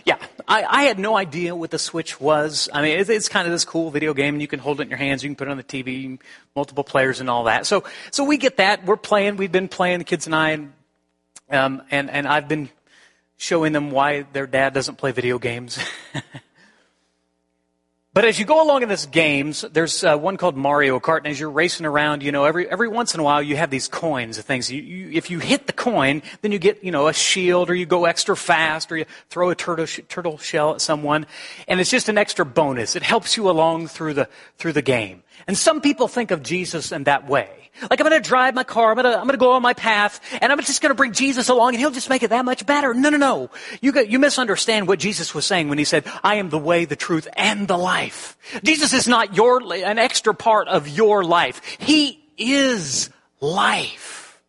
yeah, 0.04 0.18
I, 0.46 0.64
I, 0.64 0.82
had 0.84 0.98
no 0.98 1.16
idea 1.16 1.56
what 1.56 1.70
the 1.70 1.78
Switch 1.78 2.20
was. 2.20 2.68
I 2.72 2.82
mean, 2.82 2.98
it's, 2.98 3.08
it's, 3.08 3.28
kind 3.28 3.46
of 3.46 3.52
this 3.52 3.64
cool 3.64 3.90
video 3.90 4.12
game, 4.12 4.34
and 4.34 4.42
you 4.42 4.48
can 4.48 4.60
hold 4.60 4.80
it 4.80 4.84
in 4.84 4.90
your 4.90 4.98
hands. 4.98 5.22
You 5.22 5.30
can 5.30 5.36
put 5.36 5.48
it 5.48 5.50
on 5.50 5.56
the 5.56 5.64
TV, 5.64 6.18
multiple 6.54 6.84
players, 6.84 7.20
and 7.20 7.30
all 7.30 7.44
that. 7.44 7.66
So, 7.66 7.84
so 8.10 8.24
we 8.24 8.36
get 8.36 8.58
that. 8.58 8.84
We're 8.84 8.96
playing. 8.96 9.36
We've 9.36 9.52
been 9.52 9.68
playing, 9.68 9.98
the 9.98 10.04
kids 10.04 10.26
and 10.26 10.34
I, 10.34 10.50
and 10.50 10.72
um, 11.50 11.82
and, 11.90 12.10
and 12.10 12.26
I've 12.26 12.48
been 12.48 12.68
showing 13.36 13.72
them 13.72 13.90
why 13.90 14.22
their 14.32 14.46
dad 14.46 14.74
doesn't 14.74 14.96
play 14.96 15.12
video 15.12 15.38
games. 15.38 15.78
But 18.14 18.24
as 18.24 18.38
you 18.38 18.44
go 18.44 18.62
along 18.62 18.84
in 18.84 18.88
this 18.88 19.06
games, 19.06 19.62
there's 19.72 20.04
uh, 20.04 20.16
one 20.16 20.36
called 20.36 20.56
Mario 20.56 21.00
Kart, 21.00 21.18
and 21.18 21.26
as 21.26 21.40
you're 21.40 21.50
racing 21.50 21.84
around, 21.84 22.22
you 22.22 22.30
know, 22.30 22.44
every 22.44 22.70
every 22.70 22.86
once 22.86 23.12
in 23.12 23.18
a 23.18 23.24
while 23.24 23.42
you 23.42 23.56
have 23.56 23.70
these 23.70 23.88
coins 23.88 24.38
of 24.38 24.44
things. 24.44 24.70
You, 24.70 24.80
you, 24.80 25.10
if 25.12 25.32
you 25.32 25.40
hit 25.40 25.66
the 25.66 25.72
coin, 25.72 26.22
then 26.40 26.52
you 26.52 26.60
get, 26.60 26.84
you 26.84 26.92
know, 26.92 27.08
a 27.08 27.12
shield, 27.12 27.70
or 27.70 27.74
you 27.74 27.86
go 27.86 28.04
extra 28.04 28.36
fast, 28.36 28.92
or 28.92 28.98
you 28.98 29.06
throw 29.30 29.50
a 29.50 29.56
turtle 29.56 29.86
sh- 29.86 29.98
turtle 30.08 30.38
shell 30.38 30.74
at 30.74 30.80
someone, 30.80 31.26
and 31.66 31.80
it's 31.80 31.90
just 31.90 32.08
an 32.08 32.16
extra 32.16 32.46
bonus. 32.46 32.94
It 32.94 33.02
helps 33.02 33.36
you 33.36 33.50
along 33.50 33.88
through 33.88 34.14
the 34.14 34.28
through 34.58 34.74
the 34.74 34.82
game. 34.82 35.24
And 35.46 35.56
some 35.56 35.80
people 35.80 36.08
think 36.08 36.30
of 36.30 36.42
Jesus 36.42 36.92
in 36.92 37.04
that 37.04 37.28
way. 37.28 37.50
Like 37.82 38.00
I'm 38.00 38.08
going 38.08 38.22
to 38.22 38.26
drive 38.26 38.54
my 38.54 38.62
car, 38.62 38.92
I'm 38.92 38.96
going 38.96 39.28
to, 39.28 39.36
go 39.36 39.52
on 39.52 39.62
my 39.62 39.74
path, 39.74 40.20
and 40.40 40.52
I'm 40.52 40.60
just 40.60 40.80
going 40.80 40.90
to 40.90 40.94
bring 40.94 41.12
Jesus 41.12 41.48
along, 41.48 41.70
and 41.70 41.80
he'll 41.80 41.90
just 41.90 42.08
make 42.08 42.22
it 42.22 42.30
that 42.30 42.44
much 42.44 42.64
better. 42.64 42.94
No, 42.94 43.10
no, 43.10 43.16
no. 43.16 43.50
You, 43.80 43.90
got, 43.90 44.08
you 44.08 44.20
misunderstand 44.20 44.86
what 44.86 45.00
Jesus 45.00 45.34
was 45.34 45.44
saying 45.44 45.68
when 45.68 45.78
he 45.78 45.84
said, 45.84 46.04
I 46.22 46.36
am 46.36 46.50
the 46.50 46.58
way, 46.58 46.84
the 46.84 46.96
truth, 46.96 47.26
and 47.36 47.66
the 47.66 47.76
life. 47.76 48.38
Jesus 48.62 48.92
is 48.92 49.08
not 49.08 49.34
your, 49.34 49.60
an 49.72 49.98
extra 49.98 50.34
part 50.34 50.68
of 50.68 50.88
your 50.88 51.24
life. 51.24 51.60
He 51.80 52.24
is 52.38 53.10
life. 53.40 54.40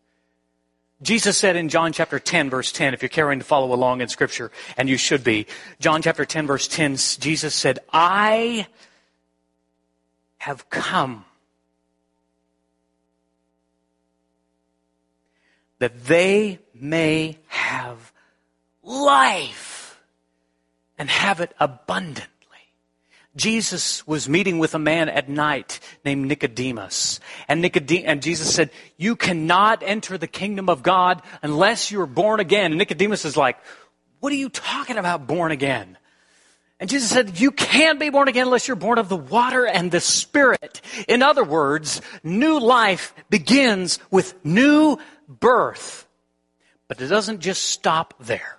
Jesus 1.02 1.36
said 1.36 1.56
in 1.56 1.68
John 1.68 1.92
chapter 1.92 2.18
10 2.18 2.48
verse 2.48 2.72
10, 2.72 2.94
if 2.94 3.02
you're 3.02 3.08
carrying 3.08 3.40
to 3.40 3.44
follow 3.44 3.74
along 3.74 4.00
in 4.00 4.08
scripture, 4.08 4.50
and 4.78 4.88
you 4.88 4.96
should 4.96 5.22
be, 5.22 5.46
John 5.78 6.00
chapter 6.00 6.24
10 6.24 6.46
verse 6.46 6.68
10, 6.68 6.96
Jesus 6.96 7.54
said, 7.54 7.80
I 7.92 8.66
have 10.46 10.70
come 10.70 11.24
that 15.80 16.04
they 16.04 16.60
may 16.72 17.36
have 17.48 18.12
life 18.84 20.00
and 20.96 21.10
have 21.10 21.40
it 21.40 21.52
abundantly. 21.58 22.30
Jesus 23.34 24.06
was 24.06 24.28
meeting 24.28 24.60
with 24.60 24.76
a 24.76 24.78
man 24.78 25.08
at 25.08 25.28
night 25.28 25.80
named 26.04 26.28
Nicodemus. 26.28 27.18
And, 27.48 27.64
and 27.90 28.22
Jesus 28.22 28.54
said, 28.54 28.70
You 28.96 29.16
cannot 29.16 29.82
enter 29.82 30.16
the 30.16 30.28
kingdom 30.28 30.68
of 30.68 30.84
God 30.84 31.22
unless 31.42 31.90
you're 31.90 32.06
born 32.06 32.38
again. 32.38 32.66
And 32.66 32.78
Nicodemus 32.78 33.24
is 33.24 33.36
like, 33.36 33.58
What 34.20 34.32
are 34.32 34.36
you 34.36 34.48
talking 34.48 34.96
about, 34.96 35.26
born 35.26 35.50
again? 35.50 35.98
And 36.78 36.90
Jesus 36.90 37.10
said, 37.10 37.40
You 37.40 37.50
can't 37.50 37.98
be 37.98 38.10
born 38.10 38.28
again 38.28 38.46
unless 38.46 38.68
you're 38.68 38.76
born 38.76 38.98
of 38.98 39.08
the 39.08 39.16
water 39.16 39.66
and 39.66 39.90
the 39.90 40.00
Spirit. 40.00 40.82
In 41.08 41.22
other 41.22 41.44
words, 41.44 42.02
new 42.22 42.60
life 42.60 43.14
begins 43.30 43.98
with 44.10 44.34
new 44.44 44.98
birth. 45.28 46.06
But 46.88 47.00
it 47.00 47.08
doesn't 47.08 47.40
just 47.40 47.64
stop 47.64 48.14
there. 48.20 48.56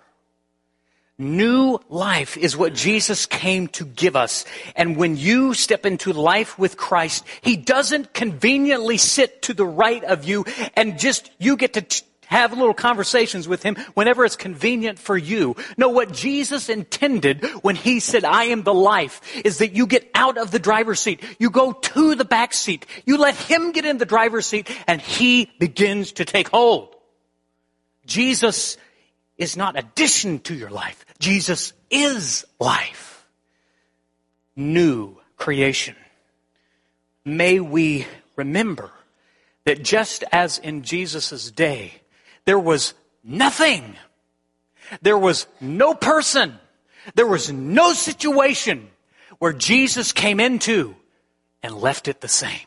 New 1.20 1.80
life 1.90 2.38
is 2.38 2.56
what 2.56 2.76
Jesus 2.76 3.26
came 3.26 3.68
to 3.70 3.86
give 3.86 4.16
us. 4.16 4.46
And 4.76 4.98
when 4.98 5.16
you 5.16 5.56
step 5.56 5.86
into 5.86 6.14
life 6.14 6.60
with 6.60 6.78
Christ, 6.78 7.24
He 7.42 7.56
doesn't 7.56 8.14
conveniently 8.14 8.98
sit 8.98 9.42
to 9.44 9.54
the 9.54 9.66
right 9.66 10.04
of 10.04 10.26
you 10.26 10.46
and 10.76 11.00
just, 11.00 11.32
you 11.40 11.56
get 11.58 11.74
to 11.74 11.82
t- 11.82 12.06
have 12.28 12.58
little 12.58 12.74
conversations 12.74 13.48
with 13.48 13.64
him 13.64 13.76
whenever 13.94 14.24
it's 14.24 14.36
convenient 14.36 15.00
for 15.00 15.18
you. 15.18 15.56
No, 15.78 15.90
what 15.90 16.12
Jesus 16.12 16.70
intended 16.70 17.44
when 17.62 17.76
he 17.76 18.00
said, 18.00 18.24
I 18.24 18.46
am 18.46 18.64
the 18.64 18.74
life, 18.74 19.22
is 19.44 19.60
that 19.60 19.74
you 19.74 19.88
get 19.88 20.10
out 20.14 20.38
of 20.38 20.52
the 20.52 20.60
driver's 20.60 21.00
seat. 21.00 21.24
You 21.40 21.50
go 21.50 21.74
to 21.74 22.16
the 22.16 22.26
back 22.26 22.54
seat. 22.54 22.86
You 23.06 23.18
let 23.18 23.36
him 23.36 23.72
get 23.72 23.86
in 23.86 23.98
the 23.98 24.06
driver's 24.06 24.46
seat 24.46 24.70
and 24.88 25.02
he 25.02 25.52
begins 25.60 26.14
to 26.14 26.26
take 26.26 26.50
hold. 26.50 26.96
Jesus 28.06 28.78
is 29.38 29.56
not 29.56 29.78
addition 29.78 30.40
to 30.40 30.56
your 30.56 30.70
life. 30.70 31.06
Jesus 31.20 31.74
is 31.90 32.46
life. 32.60 33.26
New 34.56 35.18
creation. 35.38 35.96
May 37.24 37.60
we 37.60 38.08
remember 38.36 38.92
that 39.66 39.84
just 39.84 40.24
as 40.32 40.58
in 40.58 40.82
Jesus' 40.84 41.52
day, 41.52 41.94
there 42.48 42.58
was 42.58 42.94
nothing. 43.26 43.98
There 45.02 45.18
was 45.18 45.48
no 45.60 45.94
person. 45.94 46.58
There 47.14 47.28
was 47.28 47.52
no 47.52 47.92
situation 47.92 48.88
where 49.38 49.52
Jesus 49.52 50.14
came 50.14 50.40
into 50.40 50.96
and 51.62 51.76
left 51.76 52.08
it 52.08 52.22
the 52.22 52.30
same. 52.30 52.66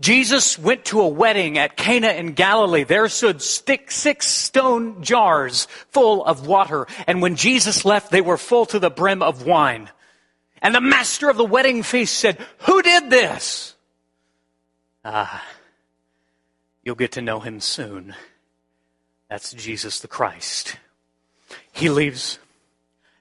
Jesus 0.00 0.58
went 0.58 0.86
to 0.86 1.02
a 1.02 1.08
wedding 1.08 1.58
at 1.58 1.76
Cana 1.76 2.08
in 2.08 2.32
Galilee. 2.32 2.84
There 2.84 3.10
stood 3.10 3.42
six 3.42 4.26
stone 4.26 5.02
jars 5.02 5.66
full 5.90 6.24
of 6.24 6.46
water. 6.46 6.86
And 7.06 7.20
when 7.20 7.36
Jesus 7.36 7.84
left, 7.84 8.10
they 8.10 8.22
were 8.22 8.38
full 8.38 8.64
to 8.66 8.78
the 8.78 8.88
brim 8.88 9.22
of 9.22 9.44
wine. 9.44 9.90
And 10.62 10.74
the 10.74 10.80
master 10.80 11.28
of 11.28 11.36
the 11.36 11.44
wedding 11.44 11.82
feast 11.82 12.14
said, 12.14 12.38
Who 12.60 12.80
did 12.80 13.10
this? 13.10 13.74
Ah, 15.04 15.44
you'll 16.82 16.94
get 16.94 17.12
to 17.12 17.20
know 17.20 17.40
him 17.40 17.60
soon. 17.60 18.14
That's 19.30 19.52
Jesus 19.52 20.00
the 20.00 20.08
Christ. 20.08 20.76
He 21.72 21.88
leaves 21.88 22.40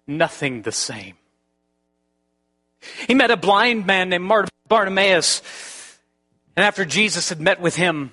nothing 0.07 0.63
the 0.63 0.71
same. 0.71 1.15
He 3.07 3.13
met 3.13 3.29
a 3.29 3.37
blind 3.37 3.85
man 3.85 4.09
named 4.09 4.29
Bartimaeus, 4.67 5.41
and 6.55 6.65
after 6.65 6.83
Jesus 6.83 7.29
had 7.29 7.39
met 7.39 7.61
with 7.61 7.75
him, 7.75 8.11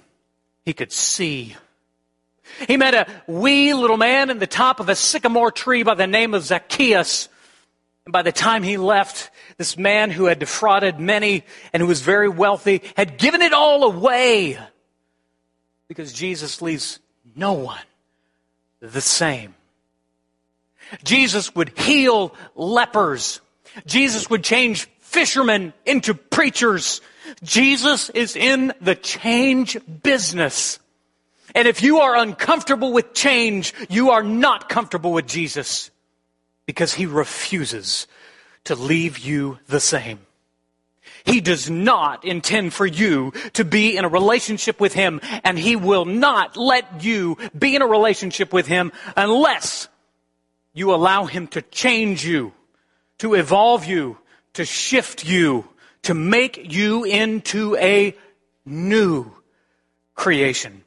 he 0.64 0.74
could 0.74 0.92
see. 0.92 1.56
He 2.68 2.76
met 2.76 2.94
a 2.94 3.06
wee 3.26 3.72
little 3.72 3.96
man 3.96 4.28
in 4.28 4.38
the 4.38 4.46
top 4.46 4.78
of 4.78 4.88
a 4.88 4.94
sycamore 4.94 5.50
tree 5.50 5.82
by 5.82 5.94
the 5.94 6.06
name 6.06 6.34
of 6.34 6.44
Zacchaeus. 6.44 7.28
And 8.04 8.12
by 8.12 8.22
the 8.22 8.32
time 8.32 8.62
he 8.62 8.76
left, 8.76 9.30
this 9.56 9.78
man 9.78 10.10
who 10.10 10.26
had 10.26 10.38
defrauded 10.38 11.00
many 11.00 11.44
and 11.72 11.80
who 11.80 11.86
was 11.86 12.02
very 12.02 12.28
wealthy 12.28 12.82
had 12.96 13.16
given 13.16 13.42
it 13.42 13.52
all 13.52 13.84
away 13.84 14.58
because 15.88 16.12
Jesus 16.12 16.60
leaves 16.60 17.00
no 17.36 17.52
one 17.52 17.78
the 18.80 19.00
same. 19.00 19.54
Jesus 21.04 21.54
would 21.54 21.76
heal 21.78 22.34
lepers. 22.54 23.40
Jesus 23.86 24.30
would 24.30 24.44
change 24.44 24.88
fishermen 25.00 25.72
into 25.84 26.14
preachers. 26.14 27.00
Jesus 27.42 28.10
is 28.10 28.36
in 28.36 28.72
the 28.80 28.94
change 28.94 29.76
business. 30.02 30.78
And 31.54 31.66
if 31.66 31.82
you 31.82 32.00
are 32.00 32.16
uncomfortable 32.16 32.92
with 32.92 33.14
change, 33.14 33.74
you 33.88 34.10
are 34.10 34.22
not 34.22 34.68
comfortable 34.68 35.12
with 35.12 35.26
Jesus 35.26 35.90
because 36.66 36.94
he 36.94 37.06
refuses 37.06 38.06
to 38.64 38.74
leave 38.74 39.18
you 39.18 39.58
the 39.68 39.80
same. 39.80 40.25
He 41.26 41.40
does 41.40 41.68
not 41.68 42.24
intend 42.24 42.72
for 42.72 42.86
you 42.86 43.32
to 43.54 43.64
be 43.64 43.96
in 43.96 44.04
a 44.04 44.08
relationship 44.08 44.80
with 44.80 44.94
Him, 44.94 45.20
and 45.42 45.58
He 45.58 45.74
will 45.74 46.04
not 46.04 46.56
let 46.56 47.02
you 47.04 47.36
be 47.58 47.74
in 47.74 47.82
a 47.82 47.86
relationship 47.86 48.52
with 48.52 48.68
Him 48.68 48.92
unless 49.16 49.88
you 50.72 50.94
allow 50.94 51.26
Him 51.26 51.48
to 51.48 51.62
change 51.62 52.24
you, 52.24 52.52
to 53.18 53.34
evolve 53.34 53.84
you, 53.84 54.18
to 54.54 54.64
shift 54.64 55.26
you, 55.26 55.68
to 56.02 56.14
make 56.14 56.72
you 56.72 57.02
into 57.02 57.76
a 57.76 58.16
new 58.64 59.32
creation. 60.14 60.84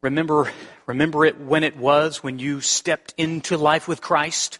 Remember 0.00 0.50
Remember 0.92 1.24
it 1.24 1.40
when 1.40 1.64
it 1.64 1.74
was, 1.78 2.22
when 2.22 2.38
you 2.38 2.60
stepped 2.60 3.14
into 3.16 3.56
life 3.56 3.88
with 3.88 4.02
Christ? 4.02 4.58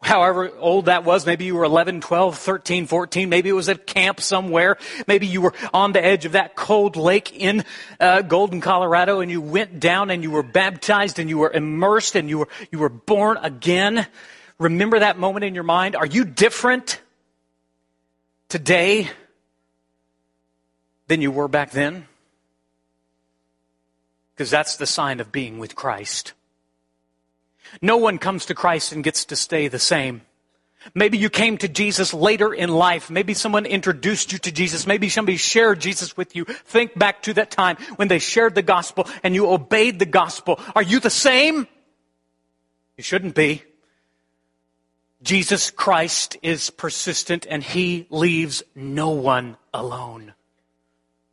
However 0.00 0.52
old 0.56 0.84
that 0.84 1.02
was, 1.02 1.26
maybe 1.26 1.44
you 1.44 1.56
were 1.56 1.64
11, 1.64 2.02
12, 2.02 2.38
13, 2.38 2.86
14, 2.86 3.28
maybe 3.28 3.48
it 3.48 3.52
was 3.52 3.68
at 3.68 3.84
camp 3.84 4.20
somewhere, 4.20 4.78
maybe 5.08 5.26
you 5.26 5.40
were 5.40 5.54
on 5.74 5.90
the 5.90 6.02
edge 6.04 6.24
of 6.24 6.32
that 6.32 6.54
cold 6.54 6.94
lake 6.94 7.34
in 7.34 7.64
uh, 7.98 8.22
Golden, 8.22 8.60
Colorado, 8.60 9.18
and 9.18 9.28
you 9.28 9.40
went 9.40 9.80
down 9.80 10.10
and 10.10 10.22
you 10.22 10.30
were 10.30 10.44
baptized 10.44 11.18
and 11.18 11.28
you 11.28 11.38
were 11.38 11.50
immersed 11.50 12.14
and 12.14 12.28
you 12.28 12.38
were, 12.38 12.48
you 12.70 12.78
were 12.78 12.88
born 12.88 13.36
again. 13.38 14.06
Remember 14.60 15.00
that 15.00 15.18
moment 15.18 15.44
in 15.44 15.52
your 15.52 15.64
mind? 15.64 15.96
Are 15.96 16.06
you 16.06 16.24
different 16.24 17.00
today 18.48 19.10
than 21.08 21.20
you 21.20 21.32
were 21.32 21.48
back 21.48 21.72
then? 21.72 22.06
Because 24.34 24.50
that's 24.50 24.76
the 24.76 24.86
sign 24.86 25.20
of 25.20 25.32
being 25.32 25.58
with 25.58 25.74
Christ. 25.74 26.32
No 27.80 27.96
one 27.96 28.18
comes 28.18 28.46
to 28.46 28.54
Christ 28.54 28.92
and 28.92 29.04
gets 29.04 29.24
to 29.26 29.36
stay 29.36 29.68
the 29.68 29.78
same. 29.78 30.22
Maybe 30.94 31.16
you 31.16 31.30
came 31.30 31.58
to 31.58 31.68
Jesus 31.68 32.12
later 32.12 32.52
in 32.52 32.68
life. 32.68 33.08
Maybe 33.08 33.34
someone 33.34 33.66
introduced 33.66 34.32
you 34.32 34.38
to 34.40 34.52
Jesus. 34.52 34.86
Maybe 34.86 35.08
somebody 35.08 35.36
shared 35.36 35.80
Jesus 35.80 36.16
with 36.16 36.34
you. 36.34 36.44
Think 36.44 36.98
back 36.98 37.22
to 37.22 37.34
that 37.34 37.50
time 37.50 37.76
when 37.96 38.08
they 38.08 38.18
shared 38.18 38.54
the 38.54 38.62
gospel 38.62 39.08
and 39.22 39.34
you 39.34 39.48
obeyed 39.48 39.98
the 39.98 40.06
gospel. 40.06 40.58
Are 40.74 40.82
you 40.82 40.98
the 40.98 41.10
same? 41.10 41.68
You 42.96 43.04
shouldn't 43.04 43.34
be. 43.34 43.62
Jesus 45.22 45.70
Christ 45.70 46.36
is 46.42 46.70
persistent 46.70 47.46
and 47.48 47.62
he 47.62 48.06
leaves 48.10 48.64
no 48.74 49.10
one 49.10 49.56
alone. 49.72 50.34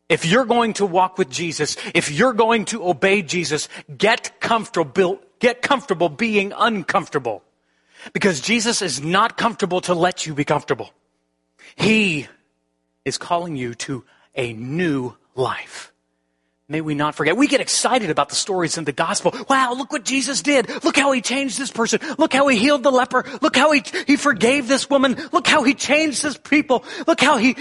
If 0.09 0.25
you're 0.25 0.45
going 0.45 0.73
to 0.73 0.85
walk 0.87 1.19
with 1.19 1.29
Jesus, 1.29 1.77
if 1.93 2.11
you're 2.11 2.33
going 2.33 2.65
to 2.65 2.87
obey 2.87 3.21
Jesus, 3.21 3.69
get 3.95 4.41
comfortable, 4.41 5.21
get 5.37 5.61
comfortable 5.61 6.09
being 6.09 6.51
uncomfortable. 6.57 7.43
Because 8.11 8.41
Jesus 8.41 8.81
is 8.81 9.01
not 9.01 9.37
comfortable 9.37 9.81
to 9.81 9.93
let 9.93 10.25
you 10.25 10.33
be 10.33 10.45
comfortable. 10.45 10.91
He 11.75 12.27
is 13.05 13.17
calling 13.17 13.55
you 13.55 13.75
to 13.75 14.03
a 14.35 14.53
new 14.53 15.15
life. 15.35 15.91
May 16.67 16.81
we 16.81 16.93
not 16.93 17.15
forget. 17.15 17.35
We 17.35 17.47
get 17.47 17.61
excited 17.61 18.11
about 18.11 18.29
the 18.29 18.35
stories 18.35 18.77
in 18.77 18.83
the 18.83 18.91
gospel. 18.91 19.33
Wow, 19.49 19.73
look 19.73 19.91
what 19.91 20.05
Jesus 20.05 20.43
did. 20.43 20.69
Look 20.83 20.97
how 20.97 21.11
he 21.11 21.21
changed 21.21 21.57
this 21.57 21.71
person. 21.71 21.99
Look 22.19 22.31
how 22.31 22.47
he 22.47 22.57
healed 22.57 22.83
the 22.83 22.91
leper. 22.91 23.25
Look 23.41 23.55
how 23.55 23.71
he, 23.71 23.83
he 24.05 24.15
forgave 24.15 24.67
this 24.67 24.87
woman. 24.87 25.17
Look 25.31 25.47
how 25.47 25.63
he 25.63 25.73
changed 25.73 26.21
this 26.21 26.37
people. 26.37 26.85
Look 27.07 27.21
how 27.21 27.37
he 27.37 27.55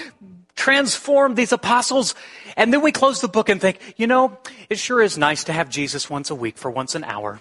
transformed 0.59 1.37
these 1.37 1.53
apostles. 1.53 2.15
And 2.57 2.73
then 2.73 2.83
we 2.83 2.93
close 2.93 3.21
the 3.21 3.29
book 3.29 3.49
and 3.49 3.61
think, 3.61 3.95
you 3.97 4.07
know, 4.07 4.37
it 4.69 4.79
sure 4.79 5.00
is 5.00 5.17
nice 5.17 5.45
to 5.45 5.53
have 5.53 5.71
Jesus 5.71 6.11
once 6.11 6.31
a 6.31 6.35
week 6.35 6.59
for 6.59 6.71
once 6.71 6.95
an 6.97 7.05
hour. 7.05 7.41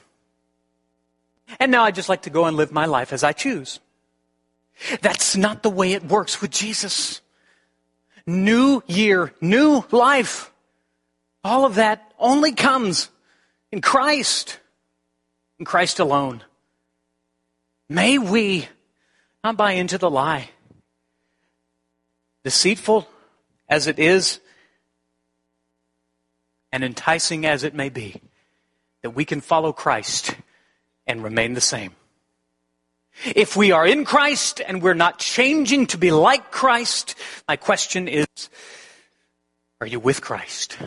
And 1.60 1.72
now 1.72 1.84
I 1.84 1.92
just 1.92 2.10
like 2.10 2.22
to 2.24 2.30
go 2.30 2.46
and 2.46 2.56
live 2.56 2.72
my 2.72 2.86
life 2.86 3.12
as 3.12 3.24
I 3.24 3.34
choose. 3.34 3.80
That's 5.02 5.36
not 5.36 5.64
the 5.64 5.70
way 5.70 5.94
it 5.94 6.04
works 6.04 6.42
with 6.42 6.52
Jesus. 6.52 7.22
New 8.28 8.84
year, 8.86 9.34
new 9.42 9.84
life. 9.90 10.52
All 11.44 11.66
of 11.66 11.76
that 11.76 12.14
only 12.20 12.52
comes 12.52 13.10
in 13.72 13.82
Christ, 13.82 14.60
in 15.58 15.66
Christ 15.66 16.00
alone. 16.00 16.44
May 17.90 18.20
we 18.20 18.68
not 19.44 19.58
buy 19.58 19.72
into 19.72 19.98
the 19.98 20.10
lie 20.10 20.50
deceitful 22.44 23.08
as 23.70 23.88
it 23.88 24.00
is 24.00 24.40
and 26.72 26.84
enticing 26.84 27.46
as 27.46 27.64
it 27.64 27.74
may 27.74 27.90
be, 27.90 28.22
that 29.02 29.12
we 29.12 29.26
can 29.26 29.42
follow 29.42 29.74
Christ 29.74 30.36
and 31.06 31.24
remain 31.24 31.54
the 31.54 31.62
same. 31.62 31.96
If 33.26 33.56
we 33.56 33.72
are 33.72 33.88
in 33.88 34.06
Christ 34.06 34.62
and 34.66 34.82
we're 34.82 34.94
not 34.94 35.20
changing 35.20 35.88
to 35.88 35.98
be 35.98 36.12
like 36.12 36.52
Christ, 36.52 37.16
my 37.48 37.56
question 37.56 38.08
is, 38.08 38.28
are 39.82 39.88
you 39.88 40.00
with 40.00 40.22
Christ? 40.22 40.78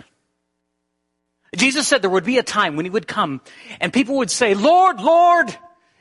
Jesus 1.56 1.88
said 1.88 2.02
there 2.02 2.10
would 2.10 2.24
be 2.24 2.38
a 2.38 2.44
time 2.44 2.76
when 2.76 2.86
he 2.86 2.90
would 2.90 3.08
come 3.08 3.40
and 3.80 3.92
people 3.92 4.18
would 4.18 4.30
say, 4.30 4.54
Lord, 4.54 5.00
Lord. 5.00 5.54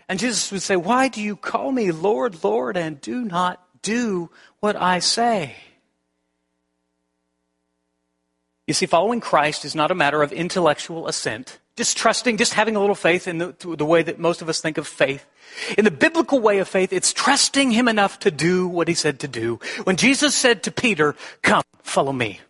And 0.08 0.20
Jesus 0.20 0.52
would 0.52 0.62
say, 0.62 0.76
why 0.76 1.08
do 1.08 1.22
you 1.22 1.36
call 1.36 1.72
me 1.72 1.92
Lord, 1.92 2.44
Lord, 2.44 2.78
and 2.78 3.00
do 3.00 3.24
not 3.24 3.64
do 3.82 4.30
what 4.60 4.76
I 4.76 5.00
say. 5.00 5.56
You 8.68 8.74
see, 8.74 8.86
following 8.86 9.20
Christ 9.20 9.66
is 9.66 9.76
not 9.76 9.90
a 9.90 9.96
matter 9.96 10.22
of 10.22 10.32
intellectual 10.32 11.08
assent, 11.08 11.60
just 11.76 11.98
trusting, 11.98 12.38
just 12.38 12.54
having 12.54 12.76
a 12.76 12.80
little 12.80 12.94
faith 12.94 13.28
in 13.28 13.40
the, 13.40 13.56
the, 13.60 13.86
way 13.86 14.04
that 14.04 14.20
most 14.20 14.44
of 14.44 14.50
us 14.50 14.62
think 14.62 14.78
of 14.78 14.88
faith. 14.88 15.26
In 15.78 15.86
the 15.86 15.92
biblical 15.92 16.40
way 16.40 16.60
of 16.60 16.68
faith, 16.68 16.94
it's 16.94 17.12
trusting 17.12 17.72
Him 17.72 17.88
enough 17.88 18.20
to 18.20 18.30
do 18.30 18.68
what 18.68 18.88
He 18.88 18.94
said 18.94 19.20
to 19.22 19.28
do. 19.28 19.60
When 19.86 19.96
Jesus 19.96 20.36
said 20.36 20.64
to 20.64 20.72
Peter, 20.72 21.16
Come, 21.42 21.64
follow 21.82 22.14
me, 22.14 22.42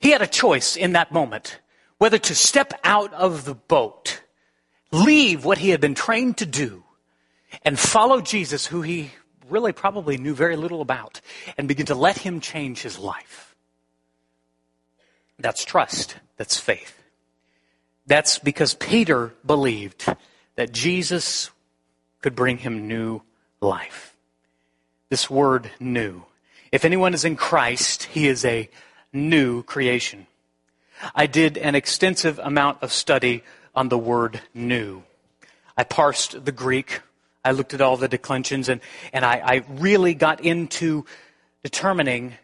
He 0.00 0.10
had 0.10 0.20
a 0.20 0.26
choice 0.26 0.76
in 0.76 0.92
that 0.92 1.12
moment 1.12 1.60
whether 2.02 2.18
to 2.18 2.34
step 2.34 2.74
out 2.82 3.14
of 3.14 3.44
the 3.44 3.54
boat, 3.54 4.22
leave 4.90 5.44
what 5.44 5.58
he 5.58 5.68
had 5.68 5.80
been 5.80 5.94
trained 5.94 6.36
to 6.36 6.44
do, 6.44 6.82
and 7.64 7.78
follow 7.78 8.20
Jesus, 8.20 8.66
who 8.66 8.82
he 8.82 9.12
really 9.52 9.72
probably 9.72 10.16
knew 10.16 10.34
very 10.34 10.56
little 10.56 10.80
about, 10.80 11.20
and 11.56 11.68
begin 11.68 11.86
to 11.86 11.94
let 11.94 12.18
him 12.18 12.40
change 12.40 12.82
his 12.82 12.98
life. 12.98 13.54
That's 15.38 15.64
trust. 15.64 16.16
That's 16.36 16.58
faith. 16.58 16.98
That's 18.06 18.38
because 18.38 18.74
Peter 18.74 19.32
believed 19.46 20.06
that 20.56 20.72
Jesus 20.72 21.50
could 22.20 22.34
bring 22.34 22.58
him 22.58 22.88
new 22.88 23.22
life. 23.60 24.16
This 25.08 25.28
word 25.30 25.70
new. 25.78 26.24
If 26.72 26.84
anyone 26.84 27.14
is 27.14 27.24
in 27.24 27.36
Christ, 27.36 28.04
he 28.04 28.26
is 28.26 28.44
a 28.44 28.68
new 29.12 29.62
creation. 29.62 30.26
I 31.14 31.26
did 31.26 31.58
an 31.58 31.74
extensive 31.74 32.38
amount 32.38 32.82
of 32.82 32.92
study 32.92 33.42
on 33.74 33.88
the 33.88 33.98
word 33.98 34.40
new. 34.54 35.02
I 35.76 35.84
parsed 35.84 36.44
the 36.44 36.52
Greek. 36.52 37.00
I 37.44 37.52
looked 37.52 37.74
at 37.74 37.80
all 37.80 37.96
the 37.96 38.08
declensions 38.08 38.68
and, 38.68 38.80
and 39.12 39.24
I, 39.24 39.42
I 39.44 39.64
really 39.68 40.14
got 40.14 40.40
into 40.40 41.04
determining 41.62 42.34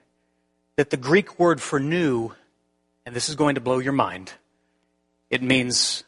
that 0.76 0.90
the 0.90 0.96
Greek 0.96 1.38
word 1.38 1.60
for 1.60 1.80
new, 1.80 2.32
and 3.04 3.14
this 3.14 3.28
is 3.28 3.34
going 3.34 3.56
to 3.56 3.60
blow 3.60 3.78
your 3.78 3.92
mind, 3.92 4.32
it 5.30 5.42
means 5.42 6.04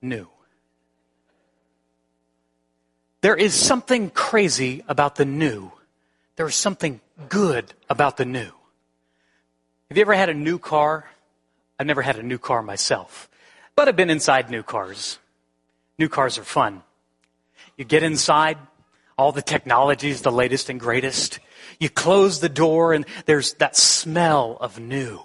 new. 0.00 0.28
There 3.20 3.36
is 3.36 3.54
something 3.54 4.10
crazy 4.10 4.82
about 4.88 5.16
the 5.16 5.24
new. 5.24 5.70
There 6.36 6.46
is 6.46 6.54
something 6.54 7.00
good 7.28 7.72
about 7.88 8.16
the 8.16 8.24
new. 8.24 8.50
Have 9.88 9.96
you 9.96 10.00
ever 10.00 10.14
had 10.14 10.28
a 10.28 10.34
new 10.34 10.58
car? 10.58 11.08
I've 11.78 11.86
never 11.86 12.02
had 12.02 12.16
a 12.16 12.22
new 12.22 12.38
car 12.38 12.62
myself, 12.62 13.28
but 13.76 13.88
I've 13.88 13.96
been 13.96 14.10
inside 14.10 14.50
new 14.50 14.62
cars. 14.62 15.18
New 15.98 16.08
cars 16.08 16.38
are 16.38 16.44
fun. 16.44 16.82
You 17.82 17.86
get 17.86 18.04
inside, 18.04 18.58
all 19.18 19.32
the 19.32 19.42
technology 19.42 20.08
is 20.08 20.22
the 20.22 20.30
latest 20.30 20.70
and 20.70 20.78
greatest. 20.78 21.40
You 21.80 21.90
close 21.90 22.38
the 22.38 22.48
door 22.48 22.92
and 22.92 23.04
there's 23.26 23.54
that 23.54 23.76
smell 23.76 24.56
of 24.60 24.78
new. 24.78 25.20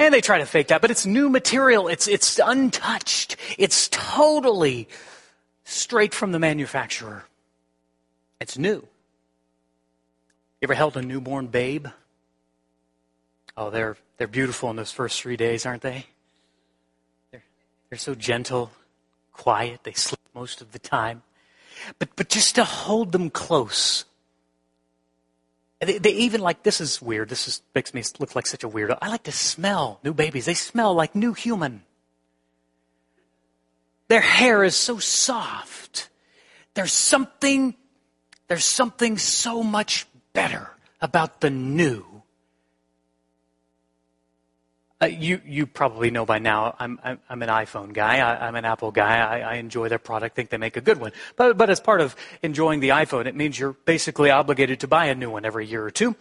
And 0.00 0.12
they 0.12 0.20
try 0.20 0.38
to 0.38 0.46
fake 0.46 0.66
that, 0.66 0.80
but 0.80 0.90
it's 0.90 1.06
new 1.06 1.30
material. 1.30 1.86
It's, 1.86 2.08
it's 2.08 2.40
untouched. 2.44 3.36
It's 3.56 3.88
totally 3.92 4.88
straight 5.62 6.12
from 6.12 6.32
the 6.32 6.40
manufacturer. 6.40 7.22
It's 8.40 8.58
new. 8.58 8.82
You 10.60 10.64
ever 10.64 10.74
held 10.74 10.96
a 10.96 11.02
newborn 11.02 11.46
babe? 11.46 11.86
Oh, 13.56 13.70
they're, 13.70 13.96
they're 14.16 14.26
beautiful 14.26 14.70
in 14.70 14.76
those 14.76 14.90
first 14.90 15.22
three 15.22 15.36
days, 15.36 15.64
aren't 15.66 15.82
they? 15.82 16.06
They're, 17.30 17.44
they're 17.90 17.98
so 18.00 18.16
gentle, 18.16 18.72
quiet, 19.32 19.84
they 19.84 19.92
sleep 19.92 20.18
most 20.34 20.60
of 20.62 20.72
the 20.72 20.80
time. 20.80 21.22
But, 21.98 22.14
but 22.16 22.28
just 22.28 22.54
to 22.56 22.64
hold 22.64 23.12
them 23.12 23.30
close 23.30 24.04
they, 25.80 25.96
they, 25.98 26.12
even 26.12 26.42
like 26.42 26.62
this 26.62 26.80
is 26.80 27.00
weird. 27.00 27.30
This 27.30 27.48
is, 27.48 27.62
makes 27.74 27.94
me 27.94 28.02
look 28.18 28.36
like 28.36 28.46
such 28.46 28.64
a 28.64 28.68
weirdo. 28.68 28.98
I 29.00 29.08
like 29.08 29.22
to 29.24 29.32
smell 29.32 29.98
new 30.04 30.12
babies. 30.12 30.44
They 30.44 30.54
smell 30.54 30.94
like 30.94 31.14
new 31.14 31.32
human. 31.32 31.82
Their 34.08 34.20
hair 34.20 34.62
is 34.62 34.76
so 34.76 34.98
soft. 34.98 36.10
There's 36.74 36.92
something, 36.92 37.74
there's 38.48 38.64
something 38.64 39.16
so 39.16 39.62
much 39.62 40.06
better 40.34 40.70
about 41.00 41.40
the 41.40 41.50
new 41.50 42.04
uh, 45.02 45.06
you 45.06 45.40
you 45.46 45.66
probably 45.66 46.10
know 46.10 46.26
by 46.26 46.38
now 46.38 46.76
I'm 46.78 47.00
I'm, 47.02 47.18
I'm 47.28 47.42
an 47.42 47.48
iPhone 47.48 47.92
guy. 47.92 48.18
I, 48.18 48.48
am 48.48 48.54
an 48.54 48.66
Apple 48.66 48.90
guy. 48.90 49.18
I, 49.18 49.40
I, 49.40 49.54
enjoy 49.54 49.88
their 49.88 49.98
product. 49.98 50.36
Think 50.36 50.50
they 50.50 50.58
make 50.58 50.76
a 50.76 50.82
good 50.82 51.00
one. 51.00 51.12
But 51.36 51.56
but 51.56 51.70
as 51.70 51.80
part 51.80 52.02
of 52.02 52.14
enjoying 52.42 52.80
the 52.80 52.90
iPhone, 52.90 53.24
it 53.26 53.34
means 53.34 53.58
you're 53.58 53.72
basically 53.72 54.30
obligated 54.30 54.80
to 54.80 54.88
buy 54.88 55.06
a 55.06 55.14
new 55.14 55.30
one 55.30 55.46
every 55.46 55.66
year 55.66 55.82
or 55.82 55.90
two. 55.90 56.16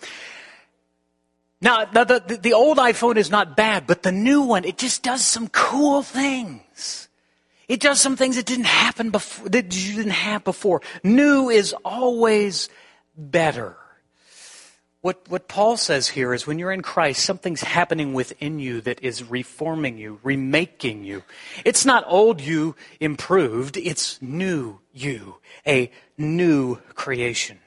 Now 1.59 1.83
the 1.83 2.05
the, 2.05 2.37
the 2.37 2.53
old 2.53 2.77
iPhone 2.77 3.17
is 3.17 3.29
not 3.29 3.57
bad, 3.57 3.85
but 3.85 4.01
the 4.01 4.13
new 4.13 4.43
one 4.43 4.63
it 4.63 4.77
just 4.77 5.03
does 5.03 5.25
some 5.25 5.49
cool 5.49 6.01
things. 6.01 7.09
It 7.67 7.81
does 7.81 7.99
some 7.99 8.15
things 8.15 8.37
that 8.37 8.45
didn't 8.45 8.65
happen 8.65 9.11
before 9.11 9.49
that 9.49 9.75
you 9.75 9.95
didn't 9.97 10.11
have 10.11 10.45
before. 10.45 10.81
New 11.03 11.49
is 11.49 11.73
always 11.83 12.69
better. 13.17 13.75
What, 15.01 15.29
what 15.29 15.47
Paul 15.47 15.77
says 15.77 16.09
here 16.09 16.33
is 16.33 16.45
when 16.45 16.59
you're 16.59 16.73
in 16.73 16.81
Christ, 16.81 17.23
something's 17.23 17.61
happening 17.61 18.13
within 18.13 18.59
you 18.59 18.81
that 18.81 19.01
is 19.01 19.23
reforming 19.23 19.97
you, 19.97 20.19
remaking 20.23 21.05
you. 21.05 21.23
It's 21.63 21.85
not 21.85 22.03
old 22.05 22.41
you 22.41 22.75
improved, 22.99 23.77
it's 23.77 24.21
new 24.21 24.79
you, 24.93 25.37
a 25.65 25.89
new 26.17 26.77
creation. 26.95 27.59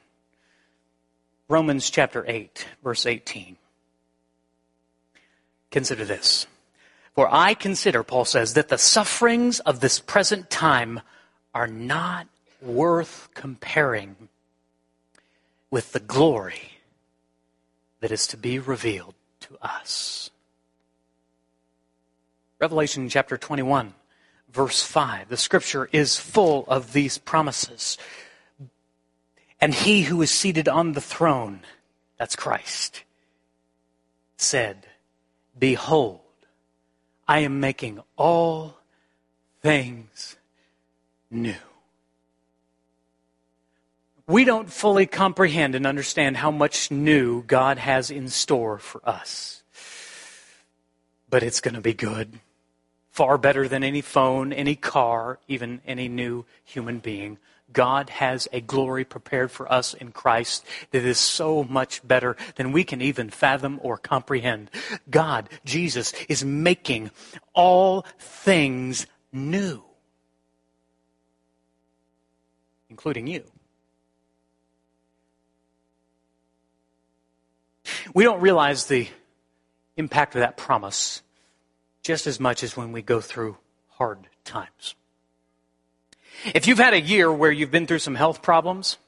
Romans 1.49 1.88
chapter 1.88 2.23
8, 2.29 2.66
verse 2.85 3.07
18. 3.07 3.57
Consider 5.71 6.05
this. 6.05 6.47
For 7.14 7.29
I 7.33 7.55
consider, 7.55 8.03
Paul 8.03 8.27
says, 8.27 8.55
that 8.55 8.68
the 8.68 8.79
sufferings 8.79 9.59
of 9.61 9.81
this 9.81 9.99
present 10.01 10.51
time 10.51 11.01
are 11.55 11.66
not 11.66 12.27
worth 12.61 13.31
comparing 13.35 14.29
with 15.71 15.92
the 15.92 16.01
glory 16.01 16.73
that 18.03 18.11
is 18.11 18.27
to 18.27 18.37
be 18.37 18.59
revealed 18.59 19.15
to 19.38 19.57
us. 19.62 20.31
Revelation 22.59 23.09
chapter 23.09 23.38
21, 23.38 23.95
verse 24.53 24.83
5. 24.83 25.29
The 25.29 25.37
scripture 25.37 25.88
is 25.93 26.19
full 26.19 26.65
of 26.67 26.93
these 26.93 27.19
promises. 27.19 27.97
And 29.61 29.73
he 29.73 30.03
who 30.03 30.21
is 30.21 30.33
seated 30.33 30.69
on 30.69 30.93
the 30.93 31.01
throne, 31.01 31.61
that's 32.19 32.35
Christ, 32.35 33.05
said, 34.37 34.88
Behold, 35.57 36.21
I 37.29 37.38
am 37.38 37.61
making 37.61 38.01
all 38.17 38.79
things 39.62 40.37
new 41.31 41.55
we 44.26 44.44
don't 44.44 44.70
fully 44.70 45.06
comprehend 45.06 45.74
and 45.74 45.87
understand 45.87 46.37
how 46.37 46.50
much 46.50 46.90
new 46.90 47.42
God 47.42 47.78
has 47.78 48.11
in 48.11 48.28
store 48.28 48.78
for 48.78 49.00
us. 49.08 49.62
But 51.28 51.42
it's 51.42 51.61
going 51.61 51.74
to 51.74 51.80
be 51.80 51.94
good. 51.94 52.38
Far 53.11 53.37
better 53.37 53.68
than 53.68 53.82
any 53.85 54.00
phone, 54.00 54.52
any 54.52 54.74
car, 54.74 55.38
even 55.48 55.80
any 55.87 56.08
new 56.08 56.44
human 56.64 56.98
being. 56.98 57.38
God 57.72 58.11
has 58.11 58.48
a 58.52 58.61
glory 58.61 59.04
prepared 59.04 59.50
for 59.50 59.70
us 59.70 59.94
in 59.94 60.12
Christ 60.12 60.64
that 60.90 61.04
is 61.04 61.18
so 61.18 61.64
much 61.64 62.06
better 62.06 62.37
than 62.56 62.72
we 62.72 62.85
can 62.85 63.00
even 63.00 63.30
fathom 63.30 63.80
or 63.82 63.96
comprehend. 63.96 64.70
God, 65.11 65.48
Jesus, 65.64 66.12
is 66.28 66.44
making 66.44 67.11
all 67.54 68.04
things 68.18 69.06
new, 69.32 69.82
including 72.90 73.26
you. 73.26 73.44
We 78.14 78.25
don't 78.25 78.40
realize 78.40 78.87
the 78.87 79.09
impact 79.96 80.35
of 80.35 80.40
that 80.40 80.57
promise 80.57 81.22
just 82.03 82.27
as 82.27 82.40
much 82.40 82.62
as 82.62 82.77
when 82.77 82.92
we 82.92 83.03
go 83.03 83.20
through 83.20 83.57
hard 83.90 84.27
times. 84.44 84.94
If 86.55 86.66
you've 86.66 86.79
had 86.79 86.94
a 86.94 87.01
year 87.01 87.33
where 87.33 87.51
you've 87.51 87.70
been 87.70 87.87
through 87.87 88.01
some 88.01 88.14
health 88.14 88.42
problems, 88.42 88.98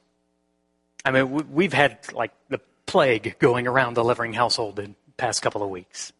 I 1.05 1.11
mean, 1.11 1.53
we've 1.53 1.73
had 1.73 1.99
like 2.13 2.33
the 2.49 2.61
plague 2.87 3.37
going 3.39 3.67
around 3.67 3.95
the 3.95 4.05
Levering 4.05 4.33
household 4.33 4.79
in 4.79 4.91
the 5.07 5.13
past 5.17 5.43
couple 5.43 5.63
of 5.63 5.71
weeks. 5.71 6.13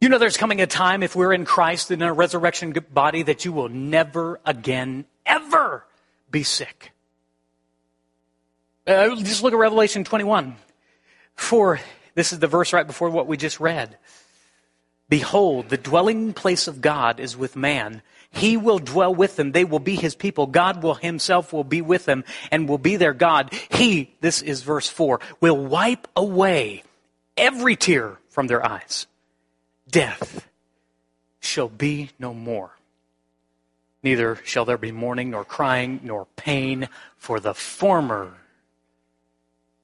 You 0.00 0.08
know, 0.08 0.18
there's 0.18 0.36
coming 0.36 0.60
a 0.60 0.66
time 0.66 1.02
if 1.02 1.14
we're 1.14 1.32
in 1.32 1.44
Christ 1.44 1.90
in 1.90 2.02
a 2.02 2.12
resurrection 2.12 2.74
body 2.92 3.22
that 3.24 3.44
you 3.44 3.52
will 3.52 3.68
never 3.68 4.40
again, 4.44 5.04
ever 5.26 5.84
be 6.30 6.42
sick. 6.42 6.92
Uh, 8.86 9.14
just 9.16 9.42
look 9.42 9.52
at 9.52 9.58
Revelation 9.58 10.04
21. 10.04 10.56
For, 11.40 11.80
this 12.14 12.34
is 12.34 12.38
the 12.38 12.46
verse 12.46 12.74
right 12.74 12.86
before 12.86 13.08
what 13.08 13.26
we 13.26 13.38
just 13.38 13.60
read. 13.60 13.96
Behold, 15.08 15.70
the 15.70 15.78
dwelling 15.78 16.34
place 16.34 16.68
of 16.68 16.82
God 16.82 17.18
is 17.18 17.34
with 17.34 17.56
man. 17.56 18.02
He 18.30 18.58
will 18.58 18.78
dwell 18.78 19.12
with 19.12 19.36
them. 19.36 19.50
They 19.50 19.64
will 19.64 19.80
be 19.80 19.96
his 19.96 20.14
people. 20.14 20.46
God 20.46 20.82
will 20.82 20.94
himself 20.94 21.52
will 21.52 21.64
be 21.64 21.80
with 21.80 22.04
them 22.04 22.24
and 22.52 22.68
will 22.68 22.78
be 22.78 22.96
their 22.96 23.14
God. 23.14 23.52
He, 23.70 24.14
this 24.20 24.42
is 24.42 24.62
verse 24.62 24.88
4, 24.88 25.18
will 25.40 25.56
wipe 25.56 26.06
away 26.14 26.84
every 27.38 27.74
tear 27.74 28.18
from 28.28 28.46
their 28.46 28.64
eyes. 28.64 29.06
Death 29.90 30.46
shall 31.40 31.70
be 31.70 32.10
no 32.18 32.34
more. 32.34 32.76
Neither 34.02 34.38
shall 34.44 34.66
there 34.66 34.78
be 34.78 34.92
mourning, 34.92 35.30
nor 35.30 35.46
crying, 35.46 36.00
nor 36.04 36.26
pain, 36.36 36.88
for 37.16 37.40
the 37.40 37.54
former 37.54 38.34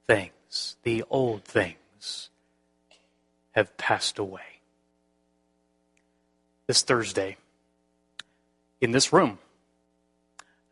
thing 0.05 0.29
things, 0.47 0.75
the 0.83 1.03
old 1.09 1.43
things, 1.43 2.29
have 3.51 3.75
passed 3.77 4.19
away. 4.19 4.41
this 6.67 6.81
Thursday 6.81 7.37
in 8.81 8.91
this 8.91 9.13
room. 9.13 9.39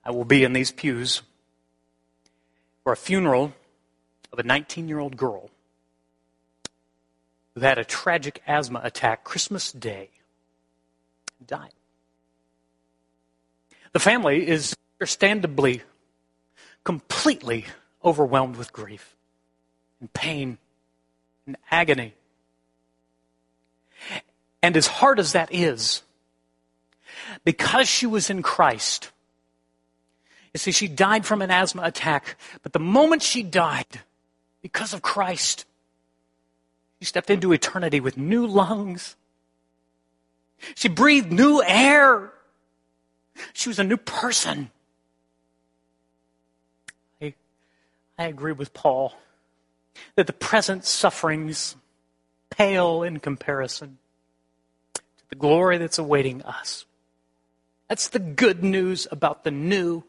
I 0.04 0.12
will 0.12 0.26
be 0.26 0.44
in 0.44 0.52
these 0.52 0.72
pews 0.72 1.22
for 2.84 2.92
a 2.92 2.98
funeral 2.98 3.54
of 4.34 4.40
a 4.40 4.44
19 4.44 4.90
year 4.90 5.00
old 5.00 5.16
girl 5.16 5.50
who 7.54 7.62
had 7.62 7.78
a 7.78 7.86
tragic 7.86 8.42
asthma 8.46 8.82
attack 8.84 9.24
Christmas 9.24 9.72
Day 9.72 10.10
and 11.40 11.48
died. 11.48 11.74
The 13.94 14.00
family 14.00 14.46
is 14.46 14.76
understandably 15.00 15.82
completely 16.84 17.66
overwhelmed 18.04 18.58
with 18.58 18.74
grief 18.74 19.15
and 20.00 20.12
pain 20.14 20.58
and 21.46 21.58
agony. 21.72 22.14
And 24.62 24.76
as 24.76 24.88
hard 24.88 25.20
as 25.20 25.34
that 25.34 25.54
is, 25.54 26.02
because 27.44 27.88
she 27.88 28.06
was 28.06 28.30
in 28.30 28.42
Christ, 28.42 29.12
you 30.54 30.58
see, 30.58 30.72
she 30.72 30.88
died 30.88 31.26
from 31.26 31.42
an 31.42 31.52
asthma 31.52 31.84
attack, 31.84 32.38
but 32.64 32.74
the 32.74 32.80
moment 32.80 33.22
she 33.22 33.44
died, 33.44 34.02
because 34.62 34.94
of 34.94 35.02
Christ, 35.02 35.66
she 37.00 37.06
stepped 37.06 37.30
into 37.30 37.52
eternity 37.52 38.00
with 38.00 38.18
new 38.18 38.48
lungs. 38.48 39.16
She 40.76 40.88
breathed 40.88 41.32
new 41.32 41.62
air. 41.62 42.32
She 43.54 43.70
was 43.70 43.80
a 43.80 43.84
new 43.84 43.98
person. 43.98 44.72
I, 47.22 47.34
I 48.18 48.28
agree 48.28 48.54
with 48.54 48.74
Paul 48.74 49.14
that 50.16 50.28
the 50.28 50.34
present 50.34 50.86
sufferings 50.86 51.76
pale 52.50 53.04
in 53.04 53.20
comparison 53.20 53.98
to 54.94 55.02
the 55.30 55.36
glory 55.36 55.78
that's 55.78 55.98
awaiting 55.98 56.42
us. 56.44 56.86
That's 57.88 58.10
the 58.10 58.20
good 58.20 58.64
news 58.64 59.08
about 59.12 59.44
the 59.44 59.52
new. 59.52 60.04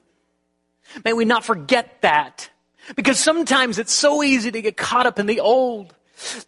May 1.05 1.13
we 1.13 1.25
not 1.25 1.45
forget 1.45 2.01
that. 2.03 2.51
Because 2.95 3.19
sometimes 3.19 3.79
it's 3.79 3.93
so 3.93 4.23
easy 4.23 4.53
to 4.53 4.63
get 4.63 4.77
caught 4.77 5.07
up 5.07 5.19
in 5.19 5.27
the 5.27 5.41
old, 5.41 5.93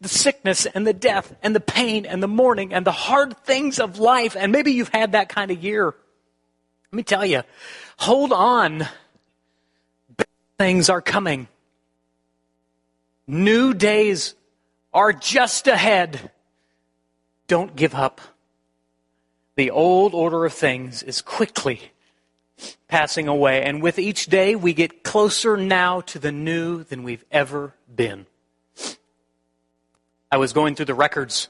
the 0.01 0.09
sickness 0.09 0.67
and 0.67 0.87
the 0.87 0.93
death 0.93 1.35
and 1.43 1.55
the 1.55 1.61
pain 1.61 2.07
and 2.07 2.23
the 2.23 2.29
mourning 2.29 2.73
and 2.73 2.87
the 2.87 2.93
hard 2.93 3.37
things 3.39 3.81
of 3.81 3.99
life. 3.99 4.37
And 4.39 4.53
maybe 4.53 4.73
you've 4.73 4.91
had 4.91 5.13
that 5.13 5.29
kind 5.29 5.51
of 5.51 5.63
year. 5.63 5.87
Let 5.87 6.97
me 6.97 7.03
tell 7.03 7.27
you, 7.27 7.43
hold 7.99 8.33
on. 8.33 8.87
Things 10.59 10.89
are 10.89 11.03
coming. 11.03 11.49
New 13.31 13.75
days 13.75 14.35
are 14.95 15.13
just 15.13 15.69
ahead. 15.69 16.31
Don't 17.47 17.77
give 17.77 17.95
up. 17.95 18.23
The 19.57 19.71
old 19.71 20.15
order 20.15 20.47
of 20.47 20.55
things 20.55 21.03
is 21.03 21.21
quickly 21.21 21.93
passing 22.89 23.29
away. 23.29 23.63
And 23.63 23.83
with 23.83 23.99
each 23.99 24.27
day, 24.27 24.57
we 24.57 24.73
get 24.73 25.03
closer 25.03 25.59
now 25.59 26.01
to 26.03 26.19
the 26.19 26.33
new 26.33 26.85
than 26.85 27.03
we've 27.03 27.25
ever 27.31 27.75
been. 27.95 28.25
I 30.33 30.39
was 30.39 30.55
going 30.55 30.75
through 30.75 30.87
the 30.87 30.95
records. 30.95 31.49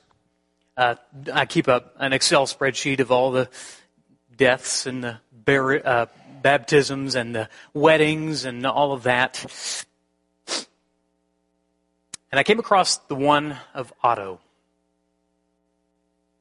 Uh, 0.77 0.97
I 1.33 1.47
keep 1.47 1.69
a, 1.69 1.85
an 1.99 2.13
Excel 2.13 2.47
spreadsheet 2.47 2.99
of 2.99 3.13
all 3.13 3.31
the 3.31 3.49
deaths 4.37 4.87
and 4.87 5.05
the 5.05 5.19
uh, 5.85 6.07
baptisms 6.43 7.15
and 7.15 7.35
the 7.35 7.49
weddings 7.73 8.45
and 8.45 8.67
all 8.67 8.93
of 8.93 9.05
that. 9.05 9.85
And 12.31 12.39
I 12.39 12.43
came 12.43 12.59
across 12.59 12.99
the 12.99 13.15
one 13.15 13.57
of 13.75 13.93
Otto. 14.03 14.41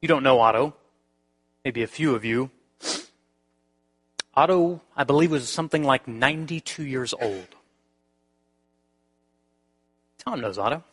You 0.00 0.08
don't 0.08 0.22
know 0.22 0.40
Otto. 0.40 0.74
Maybe 1.64 1.82
a 1.82 1.86
few 1.86 2.14
of 2.14 2.24
you. 2.24 2.50
Otto, 4.34 4.82
I 4.96 5.04
believe, 5.04 5.30
was 5.30 5.48
something 5.48 5.82
like 5.82 6.06
92 6.06 6.84
years 6.84 7.12
old. 7.14 7.48
Tom 10.18 10.40
knows 10.40 10.58
Otto. 10.58 10.84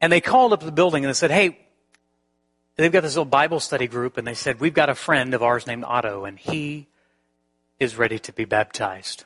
And 0.00 0.10
they 0.10 0.20
called 0.20 0.52
up 0.52 0.60
the 0.60 0.72
building 0.72 1.04
and 1.04 1.10
they 1.10 1.14
said, 1.14 1.30
hey, 1.30 1.58
they've 2.76 2.90
got 2.90 3.02
this 3.02 3.14
little 3.14 3.26
Bible 3.26 3.60
study 3.60 3.86
group, 3.86 4.16
and 4.16 4.26
they 4.26 4.34
said, 4.34 4.60
we've 4.60 4.72
got 4.72 4.88
a 4.88 4.94
friend 4.94 5.34
of 5.34 5.42
ours 5.42 5.66
named 5.66 5.84
Otto, 5.84 6.24
and 6.24 6.38
he 6.38 6.86
is 7.78 7.96
ready 7.96 8.18
to 8.20 8.32
be 8.32 8.46
baptized. 8.46 9.24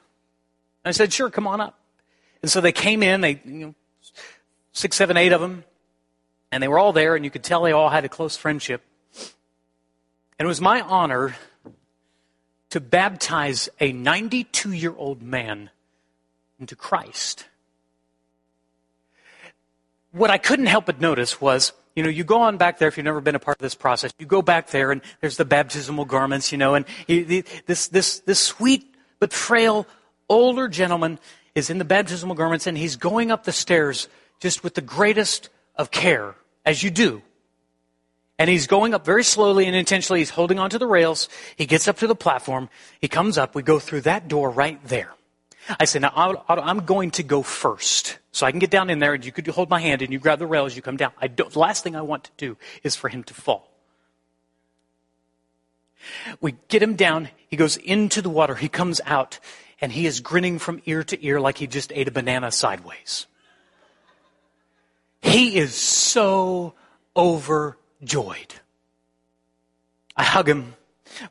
I 0.85 0.91
said, 0.93 1.13
sure, 1.13 1.31
come 1.31 1.47
on 1.47 1.61
up. 1.61 1.79
And 2.43 2.51
so 2.51 2.61
they 2.61 2.73
came 2.73 3.03
in, 3.03 3.23
they, 3.23 3.41
you 3.45 3.67
know, 3.67 3.75
six, 4.73 4.97
seven, 4.97 5.17
eight 5.17 5.33
of 5.33 5.41
them, 5.41 5.65
and 6.53 6.63
they 6.63 6.69
were 6.69 6.79
all 6.79 6.93
there, 6.93 7.17
and 7.17 7.25
you 7.25 7.31
could 7.31 7.43
tell 7.43 7.63
they 7.63 7.73
all 7.73 7.89
had 7.89 8.05
a 8.05 8.09
close 8.09 8.37
friendship. 8.37 8.83
And 10.39 10.47
it 10.47 10.49
was 10.49 10.61
my 10.61 10.81
honor 10.83 11.37
to 12.71 12.81
baptize 12.81 13.69
a 13.81 13.93
92 13.93 14.73
year 14.73 14.95
old 14.97 15.23
man 15.23 15.71
into 16.59 16.77
Christ. 16.77 17.47
What 20.13 20.31
I 20.31 20.39
couldn't 20.39 20.67
help 20.67 20.87
but 20.87 21.01
notice 21.01 21.41
was, 21.41 21.73
you 21.95 22.03
know, 22.03 22.09
you 22.09 22.25
go 22.25 22.43
on 22.43 22.57
back 22.57 22.79
there 22.79 22.89
if 22.89 22.97
you've 22.97 23.05
never 23.05 23.21
been 23.21 23.37
a 23.37 23.41
part 23.41 23.57
of 23.59 23.63
this 23.63 23.75
process. 23.75 24.13
You 24.19 24.27
go 24.27 24.43
back 24.43 24.71
there 24.71 24.91
and 24.91 25.03
there's 25.21 25.37
the 25.37 25.45
baptismal 25.45 26.05
garments, 26.05 26.53
you 26.53 26.59
know, 26.59 26.75
and 26.75 26.85
this, 27.07 27.89
this, 27.89 28.19
this 28.21 28.41
sweet 28.41 28.95
but 29.19 29.33
frail 29.33 29.87
older 30.29 30.69
gentleman 30.69 31.19
is 31.55 31.71
in 31.71 31.79
the 31.79 31.85
baptismal 31.85 32.35
garments 32.35 32.67
and 32.67 32.77
he's 32.77 32.97
going 32.97 33.31
up 33.31 33.45
the 33.45 33.53
stairs 33.53 34.09
just 34.41 34.65
with 34.65 34.75
the 34.75 34.81
greatest 34.81 35.49
of 35.77 35.91
care, 35.91 36.35
as 36.65 36.83
you 36.83 36.91
do 36.91 37.23
and 38.39 38.51
he's 38.51 38.67
going 38.67 38.95
up 38.95 39.05
very 39.05 39.23
slowly 39.23 39.67
and 39.67 39.77
intentionally. 39.77 40.21
He's 40.21 40.31
holding 40.31 40.59
onto 40.59 40.79
the 40.79 40.87
rails. 40.87 41.29
He 41.57 41.67
gets 41.67 41.87
up 41.87 41.99
to 41.99 42.07
the 42.07 42.17
platform. 42.17 42.69
He 43.01 43.09
comes 43.09 43.39
up. 43.39 43.55
We 43.55 43.63
go 43.63 43.79
through 43.79 44.03
that 44.03 44.29
door 44.29 44.51
right 44.51 44.83
there. 44.85 45.13
I 45.81 45.85
said, 45.87 46.03
now 46.03 46.13
I'm 46.49 46.81
going 46.85 47.13
to 47.13 47.23
go 47.23 47.43
first. 47.43 48.19
So 48.33 48.45
I 48.45 48.51
can 48.51 48.59
get 48.59 48.71
down 48.71 48.91
in 48.91 48.99
there 48.99 49.15
and 49.15 49.25
you 49.25 49.33
could 49.33 49.47
hold 49.47 49.71
my 49.71 49.81
hand 49.81 50.03
and 50.03 50.13
you 50.13 50.19
grab 50.19 50.41
the 50.41 50.47
rails, 50.47 50.75
you 50.75 50.83
come 50.83 50.97
down. 50.97 51.13
I 51.21 51.29
don't, 51.29 51.51
the 51.51 51.59
last 51.59 51.85
thing 51.85 51.97
I 51.97 52.03
want 52.03 52.25
to 52.25 52.31
do 52.37 52.57
is 52.83 52.97
for 52.97 53.09
him 53.09 53.23
to 53.25 53.35
fall. 53.35 53.71
We 56.41 56.57
get 56.69 56.83
him 56.83 56.97
down. 56.97 57.31
He 57.49 57.57
goes 57.57 57.79
into 57.79 58.21
the 58.21 58.29
water. 58.29 58.57
He 58.57 58.69
comes 58.69 59.01
out 59.07 59.39
and 59.85 59.93
he 59.93 60.07
is 60.07 60.21
grinning 60.21 60.59
from 60.59 60.81
ear 60.87 61.05
to 61.05 61.27
ear 61.27 61.39
like 61.39 61.59
he 61.59 61.67
just 61.67 61.93
ate 61.95 62.09
a 62.09 62.11
banana 62.11 62.51
sideways. 62.51 63.27
He 65.21 65.59
is 65.59 65.75
so 65.75 66.73
overjoyed. 67.15 68.55
I 70.17 70.25
hug 70.25 70.49
him. 70.49 70.73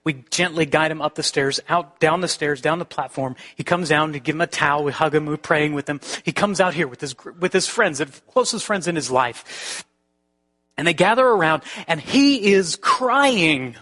We 0.03 0.23
gently 0.29 0.67
guide 0.67 0.91
him 0.91 1.01
up 1.01 1.15
the 1.15 1.23
stairs, 1.23 1.59
out, 1.67 1.99
down 1.99 2.21
the 2.21 2.27
stairs, 2.27 2.61
down 2.61 2.77
the 2.77 2.85
platform. 2.85 3.35
He 3.55 3.63
comes 3.63 3.89
down 3.89 4.13
to 4.13 4.19
give 4.19 4.35
him 4.35 4.41
a 4.41 4.45
towel. 4.45 4.83
We 4.83 4.91
hug 4.91 5.15
him. 5.15 5.25
We're 5.25 5.37
praying 5.37 5.73
with 5.73 5.89
him. 5.89 5.99
He 6.21 6.31
comes 6.31 6.61
out 6.61 6.75
here 6.75 6.87
with 6.87 7.01
his, 7.01 7.15
with 7.39 7.53
his 7.53 7.67
friends, 7.67 7.97
the 7.97 8.05
closest 8.05 8.67
friends 8.67 8.87
in 8.87 8.95
his 8.95 9.09
life. 9.09 9.83
And 10.77 10.85
they 10.85 10.93
gather 10.93 11.25
around 11.25 11.63
and 11.87 11.99
he 11.99 12.53
is 12.53 12.75
crying. 12.75 13.77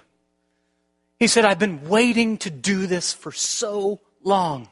He 1.19 1.27
said, 1.27 1.43
I've 1.43 1.59
been 1.59 1.89
waiting 1.89 2.37
to 2.37 2.49
do 2.49 2.87
this 2.87 3.11
for 3.11 3.33
so 3.33 3.99
long. 4.23 4.67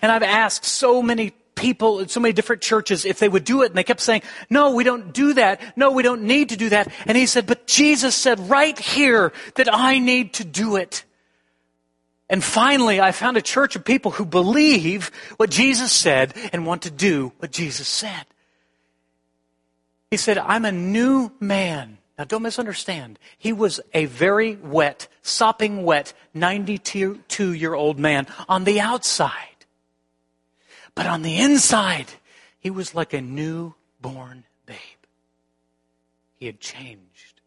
And 0.00 0.10
I've 0.10 0.22
asked 0.22 0.64
so 0.64 1.02
many 1.02 1.32
people 1.54 2.00
in 2.00 2.08
so 2.08 2.18
many 2.18 2.32
different 2.32 2.62
churches 2.62 3.04
if 3.04 3.18
they 3.18 3.28
would 3.28 3.44
do 3.44 3.62
it. 3.62 3.66
And 3.66 3.74
they 3.76 3.84
kept 3.84 4.00
saying, 4.00 4.22
no, 4.48 4.74
we 4.74 4.84
don't 4.84 5.12
do 5.12 5.34
that. 5.34 5.76
No, 5.76 5.90
we 5.90 6.02
don't 6.02 6.22
need 6.22 6.48
to 6.48 6.56
do 6.56 6.70
that. 6.70 6.92
And 7.06 7.16
he 7.16 7.26
said, 7.26 7.46
but 7.46 7.66
Jesus 7.66 8.14
said 8.14 8.40
right 8.50 8.78
here 8.78 9.32
that 9.56 9.72
I 9.72 9.98
need 9.98 10.34
to 10.34 10.44
do 10.44 10.76
it. 10.76 11.04
And 12.28 12.42
finally, 12.42 13.00
I 13.00 13.12
found 13.12 13.36
a 13.36 13.42
church 13.42 13.76
of 13.76 13.84
people 13.84 14.12
who 14.12 14.24
believe 14.24 15.10
what 15.36 15.50
Jesus 15.50 15.92
said 15.92 16.32
and 16.52 16.64
want 16.64 16.82
to 16.82 16.90
do 16.90 17.32
what 17.38 17.52
Jesus 17.52 17.86
said. 17.86 18.24
He 20.10 20.16
said, 20.16 20.38
I'm 20.38 20.64
a 20.64 20.72
new 20.72 21.30
man. 21.40 21.98
Now 22.22 22.26
don't 22.26 22.44
misunderstand. 22.44 23.18
He 23.36 23.52
was 23.52 23.80
a 23.92 24.04
very 24.04 24.54
wet, 24.54 25.08
sopping 25.22 25.82
wet, 25.82 26.12
92 26.34 27.52
year 27.52 27.74
old 27.74 27.98
man 27.98 28.28
on 28.48 28.62
the 28.62 28.78
outside. 28.78 29.66
But 30.94 31.06
on 31.06 31.22
the 31.22 31.40
inside, 31.40 32.06
he 32.60 32.70
was 32.70 32.94
like 32.94 33.12
a 33.12 33.20
newborn 33.20 34.44
babe. 34.66 34.76
He 36.36 36.46
had 36.46 36.60
changed. 36.60 37.40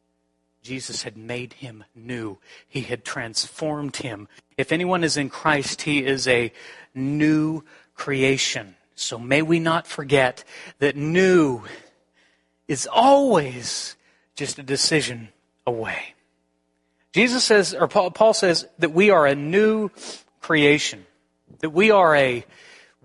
Jesus 0.61 1.03
had 1.03 1.15
made 1.15 1.53
him 1.53 1.85
new. 1.95 2.37
He 2.67 2.81
had 2.81 3.05
transformed 3.05 3.95
him. 3.95 4.27
If 4.57 4.73
anyone 4.73 5.05
is 5.05 5.15
in 5.15 5.29
Christ, 5.29 5.83
he 5.83 6.03
is 6.05 6.27
a 6.27 6.51
new 6.93 7.63
creation. 7.95 8.75
So 8.93 9.17
may 9.17 9.41
we 9.41 9.57
not 9.57 9.87
forget 9.87 10.43
that 10.79 10.97
new 10.97 11.63
is 12.67 12.89
always 12.91 13.95
just 14.35 14.59
a 14.59 14.63
decision 14.63 15.29
away. 15.65 16.13
Jesus 17.13 17.43
says, 17.43 17.73
or 17.73 17.87
Paul 17.87 18.33
says, 18.33 18.67
that 18.79 18.91
we 18.91 19.09
are 19.09 19.25
a 19.25 19.35
new 19.35 19.89
creation, 20.41 21.05
that 21.59 21.69
we 21.69 21.91
are 21.91 22.15
a 22.15 22.45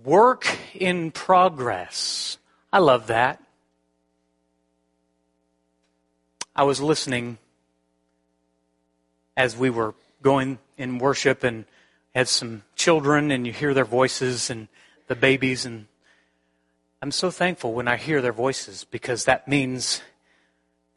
Work 0.05 0.47
in 0.75 1.11
progress. 1.11 2.39
I 2.73 2.79
love 2.79 3.09
that. 3.09 3.43
I 6.57 6.63
was 6.63 6.81
listening 6.81 7.37
as 9.37 9.57
we 9.57 9.69
were 9.69 9.95
going 10.23 10.59
in 10.79 10.99
worship 10.99 11.45
and 11.45 11.67
had 12.15 12.29
some 12.29 12.63
children, 12.77 13.31
and 13.31 13.47
you 13.47 13.53
hear 13.53 13.75
their 13.75 13.85
voices 13.85 14.49
and 14.49 14.69
the 15.07 15.15
babies. 15.15 15.67
And 15.67 15.87
I'm 17.03 17.13
so 17.13 17.31
thankful 17.31 17.75
when 17.75 17.87
I 17.87 17.97
hear 17.97 18.23
their 18.23 18.33
voices 18.33 18.85
because 18.85 19.27
that 19.27 19.47
means 19.47 20.01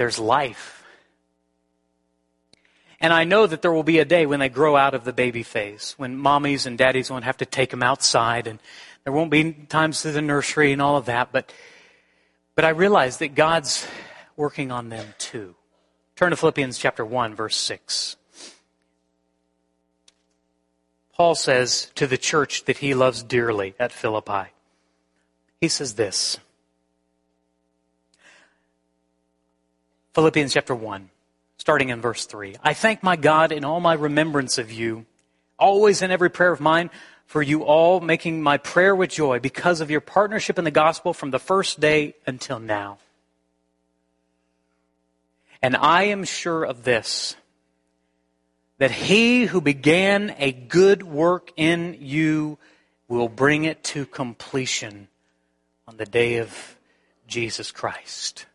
there's 0.04 0.20
life. 0.20 0.84
And 3.00 3.14
I 3.14 3.24
know 3.24 3.48
that 3.48 3.62
there 3.62 3.72
will 3.72 3.84
be 3.84 4.00
a 4.00 4.06
day 4.06 4.26
when 4.26 4.42
they 4.42 4.50
grow 4.50 4.76
out 4.76 4.94
of 4.94 5.06
the 5.06 5.14
baby 5.14 5.44
phase, 5.44 5.94
when 5.96 6.18
mommies 6.18 6.66
and 6.66 6.78
daddies 6.78 7.10
won't 7.10 7.24
have 7.24 7.38
to 7.38 7.46
take 7.46 7.70
them 7.70 7.82
outside, 7.82 8.46
and 8.46 8.60
there 9.06 9.14
won't 9.14 9.32
be 9.32 9.54
times 9.54 10.02
to 10.02 10.12
the 10.12 10.22
nursery 10.22 10.74
and 10.74 10.82
all 10.82 10.98
of 10.98 11.06
that. 11.06 11.32
But, 11.32 11.54
but 12.54 12.66
I 12.66 12.70
realize 12.72 13.20
that 13.20 13.34
God's 13.34 13.88
working 14.36 14.74
on 14.74 14.90
them 14.90 15.08
too. 15.20 15.56
Turn 16.18 16.32
to 16.32 16.36
Philippians 16.36 16.78
chapter 16.78 17.06
1, 17.06 17.34
verse 17.34 17.56
6. 17.56 18.18
Paul 21.14 21.36
says 21.36 21.94
to 21.96 22.08
the 22.08 22.18
church 22.18 22.66
that 22.66 22.80
he 22.80 22.94
loves 22.94 23.24
dearly 23.24 23.74
at 23.80 23.94
Philippi, 23.94 24.52
he 25.62 25.70
says 25.70 25.94
this 25.94 26.40
Philippians 30.14 30.54
chapter 30.54 30.76
1, 30.76 31.10
starting 31.58 31.90
in 31.90 32.00
verse 32.00 32.26
3. 32.26 32.56
I 32.64 32.76
thank 32.76 33.02
my 33.02 33.16
God 33.16 33.52
in 33.52 33.66
all 33.66 33.80
my 33.80 33.94
remembrance 33.94 34.60
of 34.60 34.72
you, 34.72 35.08
always 35.58 36.04
in 36.04 36.12
every 36.12 36.30
prayer 36.30 36.52
of 36.52 36.62
mine, 36.62 36.92
for 37.26 37.42
you 37.42 37.64
all, 37.64 38.00
making 38.00 38.44
my 38.44 38.58
prayer 38.58 38.96
with 38.96 39.10
joy 39.10 39.40
because 39.40 39.82
of 39.82 39.90
your 39.90 40.02
partnership 40.02 40.60
in 40.60 40.66
the 40.66 40.72
gospel 40.72 41.14
from 41.14 41.32
the 41.32 41.40
first 41.40 41.80
day 41.80 42.14
until 42.28 42.60
now. 42.60 43.00
And 45.64 45.76
I 45.76 46.04
am 46.04 46.26
sure 46.26 46.64
of 46.64 46.84
this 46.84 47.36
that 48.78 48.92
he 48.92 49.46
who 49.46 49.62
began 49.62 50.36
a 50.38 50.52
good 50.52 51.02
work 51.02 51.52
in 51.56 51.98
you 52.00 52.60
will 53.08 53.30
bring 53.30 53.64
it 53.64 53.84
to 53.84 54.06
completion 54.06 55.08
on 55.88 55.98
the 55.98 56.06
day 56.06 56.38
of 56.38 56.76
Jesus 57.28 57.72
Christ. 57.72 58.46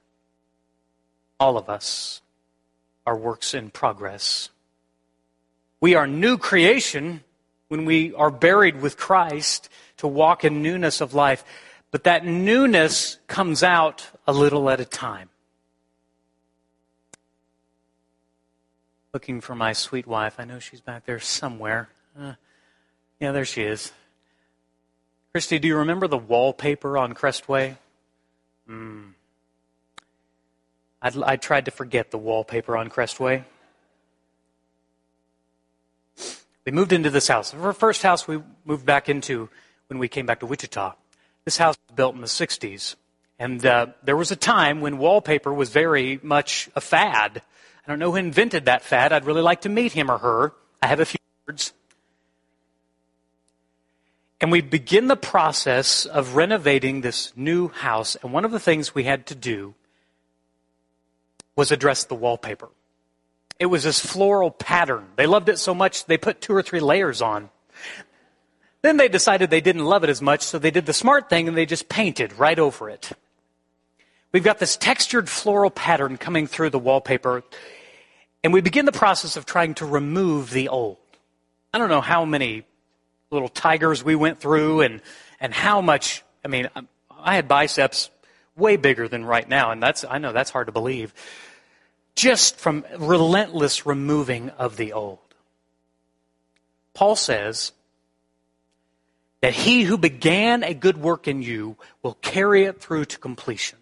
All 1.40 1.56
of 1.56 1.68
us 1.68 2.20
are 3.06 3.16
works 3.16 3.54
in 3.54 3.70
progress. 3.70 4.50
We 5.80 5.94
are 5.94 6.06
new 6.06 6.38
creation 6.38 7.22
when 7.68 7.84
we 7.84 8.14
are 8.14 8.30
buried 8.30 8.80
with 8.80 8.96
Christ 8.96 9.68
to 9.98 10.08
walk 10.08 10.44
in 10.44 10.62
newness 10.62 11.00
of 11.00 11.14
life, 11.14 11.44
but 11.90 12.04
that 12.04 12.24
newness 12.24 13.18
comes 13.26 13.62
out 13.62 14.06
a 14.26 14.32
little 14.32 14.68
at 14.68 14.80
a 14.80 14.84
time. 14.84 15.30
looking 19.12 19.40
for 19.40 19.56
my 19.56 19.72
sweet 19.72 20.06
wife. 20.06 20.36
I 20.38 20.44
know 20.44 20.58
she's 20.58 20.80
back 20.80 21.04
there 21.04 21.18
somewhere. 21.18 21.88
Uh, 22.16 22.34
yeah, 23.18 23.32
there 23.32 23.44
she 23.44 23.62
is. 23.62 23.90
Christy, 25.32 25.58
do 25.58 25.66
you 25.66 25.76
remember 25.76 26.06
the 26.06 26.18
wallpaper 26.18 26.96
on 26.96 27.14
Crestway? 27.14 27.78
Mm. 28.68 29.14
I 31.00 31.36
tried 31.36 31.66
to 31.66 31.70
forget 31.70 32.10
the 32.10 32.18
wallpaper 32.18 32.76
on 32.76 32.90
Crestway. 32.90 33.44
We 36.64 36.72
moved 36.72 36.92
into 36.92 37.08
this 37.08 37.28
house. 37.28 37.54
Our 37.54 37.72
first 37.72 38.02
house 38.02 38.28
we 38.28 38.42
moved 38.66 38.84
back 38.84 39.08
into 39.08 39.48
when 39.86 39.98
we 39.98 40.08
came 40.08 40.26
back 40.26 40.40
to 40.40 40.46
Wichita. 40.46 40.92
This 41.46 41.56
house 41.56 41.76
was 41.88 41.96
built 41.96 42.14
in 42.14 42.20
the 42.20 42.26
60s. 42.26 42.94
And 43.38 43.64
uh, 43.64 43.86
there 44.02 44.16
was 44.16 44.32
a 44.32 44.36
time 44.36 44.80
when 44.80 44.98
wallpaper 44.98 45.50
was 45.54 45.70
very 45.70 46.20
much 46.22 46.68
a 46.76 46.80
fad. 46.82 47.40
I 47.86 47.90
don't 47.90 47.98
know 47.98 48.10
who 48.10 48.16
invented 48.16 48.66
that 48.66 48.82
fad. 48.82 49.12
I'd 49.12 49.24
really 49.24 49.40
like 49.40 49.62
to 49.62 49.70
meet 49.70 49.92
him 49.92 50.10
or 50.10 50.18
her. 50.18 50.52
I 50.82 50.88
have 50.88 51.00
a 51.00 51.06
few 51.06 51.18
words. 51.46 51.72
And 54.40 54.52
we 54.52 54.60
begin 54.60 55.06
the 55.06 55.16
process 55.16 56.04
of 56.04 56.36
renovating 56.36 57.00
this 57.00 57.32
new 57.34 57.68
house. 57.68 58.16
And 58.22 58.32
one 58.32 58.44
of 58.44 58.50
the 58.50 58.60
things 58.60 58.94
we 58.94 59.04
had 59.04 59.24
to 59.28 59.34
do 59.34 59.74
was 61.58 61.72
address 61.72 62.04
the 62.04 62.14
wallpaper. 62.14 62.68
It 63.58 63.66
was 63.66 63.82
this 63.82 63.98
floral 63.98 64.52
pattern. 64.52 65.08
They 65.16 65.26
loved 65.26 65.48
it 65.48 65.58
so 65.58 65.74
much 65.74 66.04
they 66.04 66.16
put 66.16 66.40
two 66.40 66.54
or 66.54 66.62
three 66.62 66.78
layers 66.78 67.20
on. 67.20 67.50
Then 68.80 68.96
they 68.96 69.08
decided 69.08 69.50
they 69.50 69.60
didn't 69.60 69.84
love 69.84 70.04
it 70.04 70.08
as 70.08 70.22
much, 70.22 70.42
so 70.42 70.60
they 70.60 70.70
did 70.70 70.86
the 70.86 70.92
smart 70.92 71.28
thing 71.28 71.48
and 71.48 71.56
they 71.56 71.66
just 71.66 71.88
painted 71.88 72.38
right 72.38 72.60
over 72.60 72.88
it. 72.88 73.10
We've 74.30 74.44
got 74.44 74.60
this 74.60 74.76
textured 74.76 75.28
floral 75.28 75.72
pattern 75.72 76.16
coming 76.16 76.46
through 76.46 76.70
the 76.70 76.78
wallpaper. 76.78 77.42
And 78.44 78.52
we 78.52 78.60
begin 78.60 78.84
the 78.84 78.92
process 78.92 79.36
of 79.36 79.44
trying 79.44 79.74
to 79.74 79.84
remove 79.84 80.50
the 80.50 80.68
old. 80.68 80.98
I 81.74 81.78
don't 81.78 81.88
know 81.88 82.00
how 82.00 82.24
many 82.24 82.62
little 83.32 83.48
tigers 83.48 84.04
we 84.04 84.14
went 84.14 84.38
through 84.38 84.82
and, 84.82 85.02
and 85.40 85.52
how 85.52 85.80
much, 85.80 86.22
I 86.44 86.48
mean, 86.48 86.68
I 87.18 87.34
had 87.34 87.48
biceps 87.48 88.10
way 88.54 88.76
bigger 88.76 89.08
than 89.08 89.24
right 89.24 89.48
now, 89.48 89.72
and 89.72 89.82
that's, 89.82 90.04
I 90.08 90.18
know 90.18 90.32
that's 90.32 90.50
hard 90.50 90.66
to 90.66 90.72
believe. 90.72 91.12
Just 92.18 92.56
from 92.56 92.84
relentless 92.98 93.86
removing 93.86 94.50
of 94.50 94.76
the 94.76 94.92
old. 94.92 95.20
Paul 96.92 97.14
says 97.14 97.70
that 99.40 99.54
he 99.54 99.84
who 99.84 99.96
began 99.96 100.64
a 100.64 100.74
good 100.74 100.98
work 100.98 101.28
in 101.28 101.42
you 101.42 101.76
will 102.02 102.14
carry 102.14 102.64
it 102.64 102.80
through 102.80 103.04
to 103.04 103.18
completion 103.18 103.78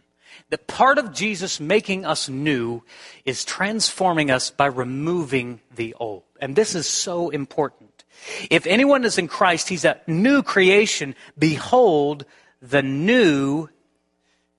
that 0.50 0.66
part 0.66 0.98
of 0.98 1.14
Jesus 1.14 1.60
making 1.60 2.04
us 2.04 2.28
new 2.28 2.82
is 3.24 3.42
transforming 3.42 4.30
us 4.30 4.50
by 4.50 4.66
removing 4.66 5.60
the 5.74 5.94
old. 5.94 6.22
And 6.38 6.54
this 6.54 6.74
is 6.74 6.86
so 6.86 7.30
important. 7.30 8.04
If 8.50 8.66
anyone 8.66 9.04
is 9.04 9.16
in 9.16 9.28
Christ, 9.28 9.68
he's 9.70 9.86
a 9.86 9.98
new 10.06 10.42
creation. 10.42 11.14
Behold, 11.38 12.26
the 12.60 12.82
new 12.82 13.68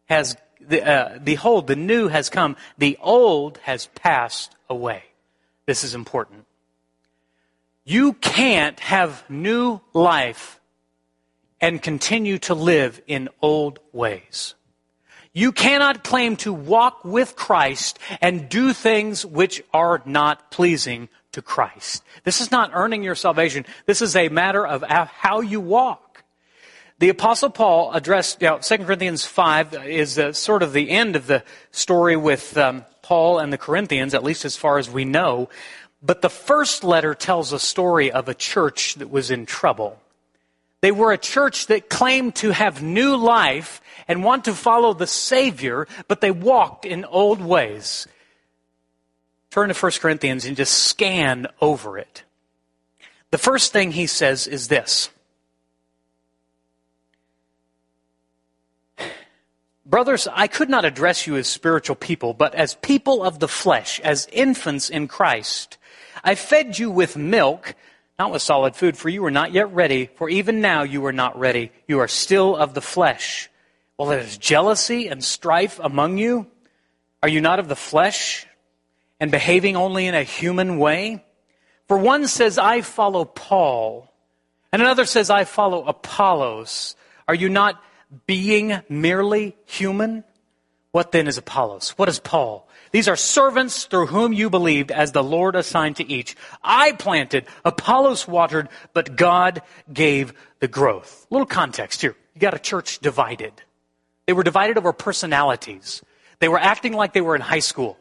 has, 0.05 0.35
uh, 0.71 1.19
behold, 1.19 1.67
the 1.67 1.75
new 1.75 2.07
has 2.07 2.29
come. 2.29 2.55
The 2.77 2.97
old 3.01 3.57
has 3.59 3.87
passed 3.87 4.55
away. 4.69 5.03
This 5.65 5.83
is 5.83 5.95
important. 5.95 6.45
You 7.83 8.13
can't 8.13 8.79
have 8.81 9.23
new 9.29 9.79
life 9.93 10.59
and 11.61 11.81
continue 11.81 12.37
to 12.39 12.53
live 12.53 13.01
in 13.07 13.29
old 13.41 13.79
ways. 13.91 14.55
You 15.33 15.51
cannot 15.51 16.03
claim 16.03 16.35
to 16.37 16.51
walk 16.51 17.05
with 17.05 17.35
Christ 17.35 17.99
and 18.21 18.49
do 18.49 18.73
things 18.73 19.25
which 19.25 19.63
are 19.73 20.01
not 20.05 20.51
pleasing 20.51 21.09
to 21.33 21.41
Christ. 21.41 22.03
This 22.23 22.41
is 22.41 22.51
not 22.51 22.71
earning 22.73 23.03
your 23.03 23.15
salvation. 23.15 23.65
This 23.85 24.01
is 24.01 24.15
a 24.15 24.29
matter 24.29 24.65
of 24.65 24.83
how 24.83 25.41
you 25.41 25.61
walk. 25.61 26.06
The 26.99 27.09
apostle 27.09 27.51
Paul 27.51 27.91
addressed, 27.93 28.41
you 28.41 28.47
know, 28.47 28.57
2 28.57 28.77
Corinthians 28.79 29.23
5 29.23 29.85
is 29.85 30.17
uh, 30.17 30.33
sort 30.33 30.63
of 30.63 30.73
the 30.73 30.89
end 30.89 31.15
of 31.15 31.27
the 31.27 31.43
story 31.71 32.17
with 32.17 32.57
um, 32.57 32.85
Paul 33.03 33.37
and 33.37 33.53
the 33.53 33.57
Corinthians, 33.57 34.15
at 34.15 34.23
least 34.23 34.45
as 34.45 34.57
far 34.57 34.79
as 34.79 34.89
we 34.89 35.05
know. 35.05 35.47
But 36.01 36.23
the 36.23 36.29
first 36.29 36.83
letter 36.83 37.13
tells 37.13 37.53
a 37.53 37.59
story 37.59 38.11
of 38.11 38.27
a 38.27 38.33
church 38.33 38.95
that 38.95 39.11
was 39.11 39.29
in 39.29 39.45
trouble. 39.45 39.99
They 40.81 40.91
were 40.91 41.11
a 41.11 41.19
church 41.19 41.67
that 41.67 41.87
claimed 41.87 42.35
to 42.37 42.49
have 42.49 42.81
new 42.81 43.15
life 43.15 43.79
and 44.07 44.23
want 44.23 44.45
to 44.45 44.53
follow 44.53 44.93
the 44.93 45.07
Savior, 45.07 45.87
but 46.07 46.21
they 46.21 46.31
walked 46.31 46.83
in 46.83 47.05
old 47.05 47.41
ways. 47.41 48.07
Turn 49.51 49.69
to 49.69 49.75
1 49.75 49.91
Corinthians 49.99 50.45
and 50.45 50.57
just 50.57 50.73
scan 50.73 51.45
over 51.61 51.99
it. 51.99 52.23
The 53.29 53.37
first 53.37 53.71
thing 53.71 53.91
he 53.91 54.07
says 54.07 54.47
is 54.47 54.67
this 54.67 55.09
Brothers, 59.89 60.27
I 60.31 60.47
could 60.47 60.69
not 60.69 60.85
address 60.85 61.25
you 61.25 61.37
as 61.37 61.47
spiritual 61.47 61.95
people, 61.95 62.33
but 62.33 62.53
as 62.53 62.75
people 62.75 63.23
of 63.23 63.39
the 63.39 63.47
flesh, 63.47 63.99
as 64.01 64.27
infants 64.31 64.89
in 64.89 65.07
Christ. 65.07 65.77
I 66.23 66.35
fed 66.35 66.77
you 66.77 66.91
with 66.91 67.15
milk 67.15 67.73
not 68.19 68.31
with 68.31 68.41
solid 68.41 68.75
food, 68.75 68.97
for 68.97 69.09
you 69.09 69.21
were 69.21 69.31
not 69.31 69.51
yet 69.51 69.71
ready, 69.73 70.09
for 70.15 70.27
even 70.27 70.59
now 70.59 70.81
you 70.81 71.05
are 71.05 71.13
not 71.13 71.37
ready. 71.37 71.71
You 71.87 71.99
are 71.99 72.07
still 72.07 72.55
of 72.55 72.73
the 72.73 72.81
flesh. 72.81 73.49
Well, 73.97 74.09
there 74.09 74.19
is 74.19 74.37
jealousy 74.37 75.07
and 75.07 75.23
strife 75.23 75.79
among 75.81 76.17
you. 76.17 76.47
Are 77.21 77.29
you 77.29 77.41
not 77.41 77.59
of 77.59 77.67
the 77.67 77.75
flesh 77.75 78.47
and 79.19 79.29
behaving 79.29 79.75
only 79.75 80.07
in 80.07 80.15
a 80.15 80.23
human 80.23 80.79
way? 80.79 81.23
For 81.87 81.97
one 81.97 82.27
says, 82.27 82.57
I 82.57 82.81
follow 82.81 83.23
Paul, 83.23 84.11
and 84.71 84.81
another 84.81 85.05
says, 85.05 85.29
I 85.29 85.43
follow 85.43 85.85
Apollos. 85.85 86.95
Are 87.27 87.35
you 87.35 87.49
not 87.49 87.81
being 88.25 88.79
merely 88.89 89.55
human? 89.65 90.23
What 90.91 91.11
then 91.11 91.27
is 91.27 91.37
Apollos? 91.37 91.91
What 91.97 92.09
is 92.09 92.19
Paul? 92.19 92.67
These 92.91 93.07
are 93.07 93.15
servants 93.15 93.85
through 93.85 94.07
whom 94.07 94.33
you 94.33 94.49
believed 94.49 94.91
as 94.91 95.11
the 95.11 95.23
Lord 95.23 95.55
assigned 95.55 95.97
to 95.97 96.09
each. 96.09 96.35
I 96.63 96.93
planted, 96.93 97.45
Apollos 97.65 98.27
watered, 98.27 98.69
but 98.93 99.15
God 99.15 99.61
gave 99.91 100.33
the 100.59 100.67
growth. 100.67 101.27
A 101.29 101.33
little 101.33 101.45
context 101.45 102.01
here. 102.01 102.15
You 102.33 102.41
got 102.41 102.53
a 102.53 102.59
church 102.59 102.99
divided. 102.99 103.51
They 104.25 104.33
were 104.33 104.43
divided 104.43 104.77
over 104.77 104.93
personalities. 104.93 106.01
They 106.39 106.47
were 106.47 106.59
acting 106.59 106.93
like 106.93 107.13
they 107.13 107.21
were 107.21 107.35
in 107.35 107.41
high 107.41 107.59
school. 107.59 107.97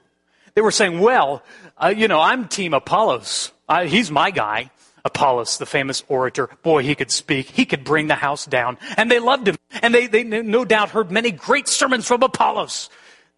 They 0.54 0.60
were 0.60 0.70
saying, 0.70 1.00
well, 1.00 1.42
uh, 1.76 1.92
you 1.94 2.08
know, 2.08 2.20
I'm 2.20 2.48
Team 2.48 2.72
Apollos. 2.72 3.50
He's 3.86 4.10
my 4.10 4.30
guy. 4.30 4.70
Apollos, 5.06 5.56
the 5.56 5.64
famous 5.64 6.04
orator. 6.08 6.50
Boy, 6.62 6.82
he 6.82 6.94
could 6.94 7.10
speak. 7.10 7.48
He 7.48 7.64
could 7.64 7.84
bring 7.84 8.08
the 8.08 8.14
house 8.16 8.44
down. 8.44 8.76
And 8.96 9.10
they 9.10 9.20
loved 9.20 9.48
him. 9.48 9.56
And 9.80 9.94
they, 9.94 10.06
they 10.06 10.24
no 10.24 10.64
doubt 10.64 10.90
heard 10.90 11.10
many 11.10 11.30
great 11.30 11.68
sermons 11.68 12.06
from 12.06 12.22
Apollos. 12.22 12.90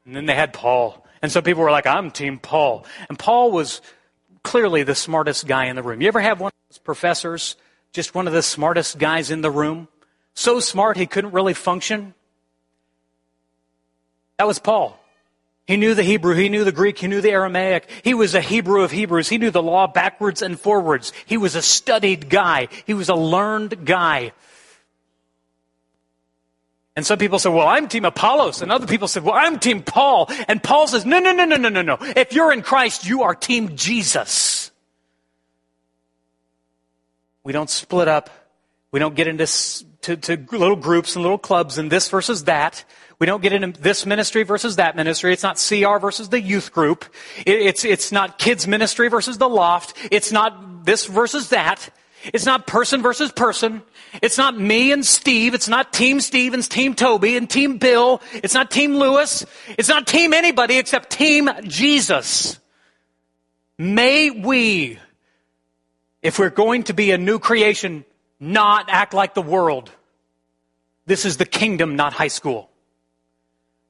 And 0.05 0.17
then 0.17 0.27
they 0.27 0.35
had 0.35 0.53
Paul. 0.53 1.07
And 1.23 1.31
so 1.31 1.43
people 1.43 1.63
were 1.63 1.71
like, 1.71 1.87
I'm 1.87 2.11
Team 2.11 2.39
Paul. 2.39 2.87
And 3.09 3.19
Paul 3.19 3.53
was 3.53 3.81
clearly 4.43 4.83
the 4.83 4.95
smartest 4.95 5.47
guy 5.47 5.67
in 5.67 5.77
the 5.77 5.83
room. 5.83 6.01
You 6.01 6.09
ever 6.09 6.21
have 6.21 6.41
one 6.41 6.49
of 6.49 6.71
those 6.71 6.79
professors, 6.79 7.57
just 7.93 8.15
one 8.15 8.27
of 8.27 8.33
the 8.33 8.43
smartest 8.43 8.99
guys 8.99 9.31
in 9.31 9.43
the 9.43 9.51
room? 9.51 9.89
So 10.35 10.61
smart 10.61 10.97
he 10.97 11.07
couldn't 11.07 11.33
really 11.33 11.55
function? 11.55 12.15
That 14.39 14.47
was 14.47 14.59
Paul. 14.59 14.99
He 15.69 15.77
knew 15.77 15.95
the 15.95 16.03
Hebrew, 16.03 16.35
he 16.35 16.49
knew 16.49 16.65
the 16.65 16.73
Greek, 16.73 16.99
he 16.99 17.09
knew 17.09 17.21
the 17.21 17.31
Aramaic. 17.31 17.91
He 18.03 18.15
was 18.15 18.35
a 18.35 18.41
Hebrew 18.41 18.81
of 18.81 18.91
Hebrews. 18.91 19.29
He 19.29 19.37
knew 19.37 19.51
the 19.51 19.63
law 19.63 19.87
backwards 19.87 20.41
and 20.41 20.59
forwards. 20.59 21.13
He 21.27 21.37
was 21.37 21.55
a 21.57 21.61
studied 21.61 22.31
guy. 22.31 22.69
He 22.87 22.95
was 22.95 23.11
a 23.11 23.15
learned 23.15 23.85
guy. 23.85 24.33
And 26.97 27.05
some 27.05 27.19
people 27.19 27.39
said, 27.39 27.51
well, 27.51 27.69
I'm 27.69 27.87
team 27.87 28.07
Apollos. 28.07 28.63
And 28.63 28.73
other 28.73 28.87
people 28.87 29.09
said, 29.09 29.25
well, 29.25 29.35
I'm 29.37 29.59
team 29.59 29.83
Paul. 29.83 30.31
And 30.49 30.63
Paul 30.63 30.87
says, 30.87 31.05
no, 31.05 31.19
no, 31.19 31.33
no, 31.33 31.45
no, 31.45 31.57
no, 31.57 31.69
no, 31.69 31.83
no. 31.83 31.99
If 32.01 32.33
you're 32.33 32.51
in 32.51 32.63
Christ, 32.63 33.07
you 33.07 33.25
are 33.25 33.35
team 33.35 33.77
Jesus. 33.77 34.71
We 37.45 37.53
don't 37.53 37.69
split 37.69 38.09
up. 38.09 38.31
We 38.91 39.01
don't 39.01 39.15
get 39.15 39.29
into 39.29 39.47
to, 40.01 40.17
to 40.17 40.47
little 40.51 40.77
groups 40.77 41.15
and 41.15 41.23
little 41.23 41.37
clubs 41.37 41.77
and 41.77 41.93
this 41.93 42.09
versus 42.09 42.45
that. 42.45 42.87
We 43.19 43.27
don't 43.27 43.43
get 43.43 43.53
into 43.53 43.81
this 43.81 44.07
ministry 44.07 44.45
versus 44.45 44.77
that 44.77 44.95
ministry. 44.95 45.33
It's 45.33 45.43
not 45.43 45.57
CR 45.57 45.99
versus 45.99 46.29
the 46.29 46.41
youth 46.41 46.73
group. 46.73 47.05
It's, 47.45 47.85
it's 47.85 48.13
not 48.13 48.39
kids 48.39 48.69
ministry 48.69 49.09
versus 49.09 49.39
the 49.39 49.49
loft. 49.49 49.97
It's 50.13 50.31
not 50.31 50.85
this 50.85 51.07
versus 51.07 51.49
that. 51.49 51.91
It's 52.33 52.47
not 52.47 52.67
person 52.67 53.03
versus 53.03 53.33
person. 53.33 53.83
It's 54.23 54.39
not 54.39 54.59
me 54.59 54.93
and 54.93 55.05
Steve. 55.05 55.55
It's 55.55 55.69
not 55.69 55.93
Team 55.93 56.21
Stevens, 56.21 56.69
Team 56.69 56.95
Toby, 56.95 57.37
and 57.37 57.51
Team 57.51 57.79
Bill. 57.79 58.21
It's 58.33 58.55
not 58.55 58.71
Team 58.71 58.95
Lewis. 58.95 59.45
It's 59.77 59.89
not 59.89 60.07
Team 60.07 60.33
anybody 60.33 60.79
except 60.79 61.11
Team 61.11 61.49
Jesus. 61.63 62.59
May 63.79 64.31
we, 64.31 64.99
if 66.23 66.39
we're 66.39 66.51
going 66.51 66.85
to 66.85 66.95
be 66.95 67.11
a 67.11 67.19
new 67.19 67.39
creation, 67.39 68.05
not 68.41 68.87
act 68.89 69.15
like 69.15 69.35
the 69.35 69.43
world. 69.43 69.91
This 71.07 71.25
is 71.25 71.37
the 71.37 71.47
kingdom, 71.47 71.97
not 71.97 72.13
high 72.13 72.29
school. 72.29 72.71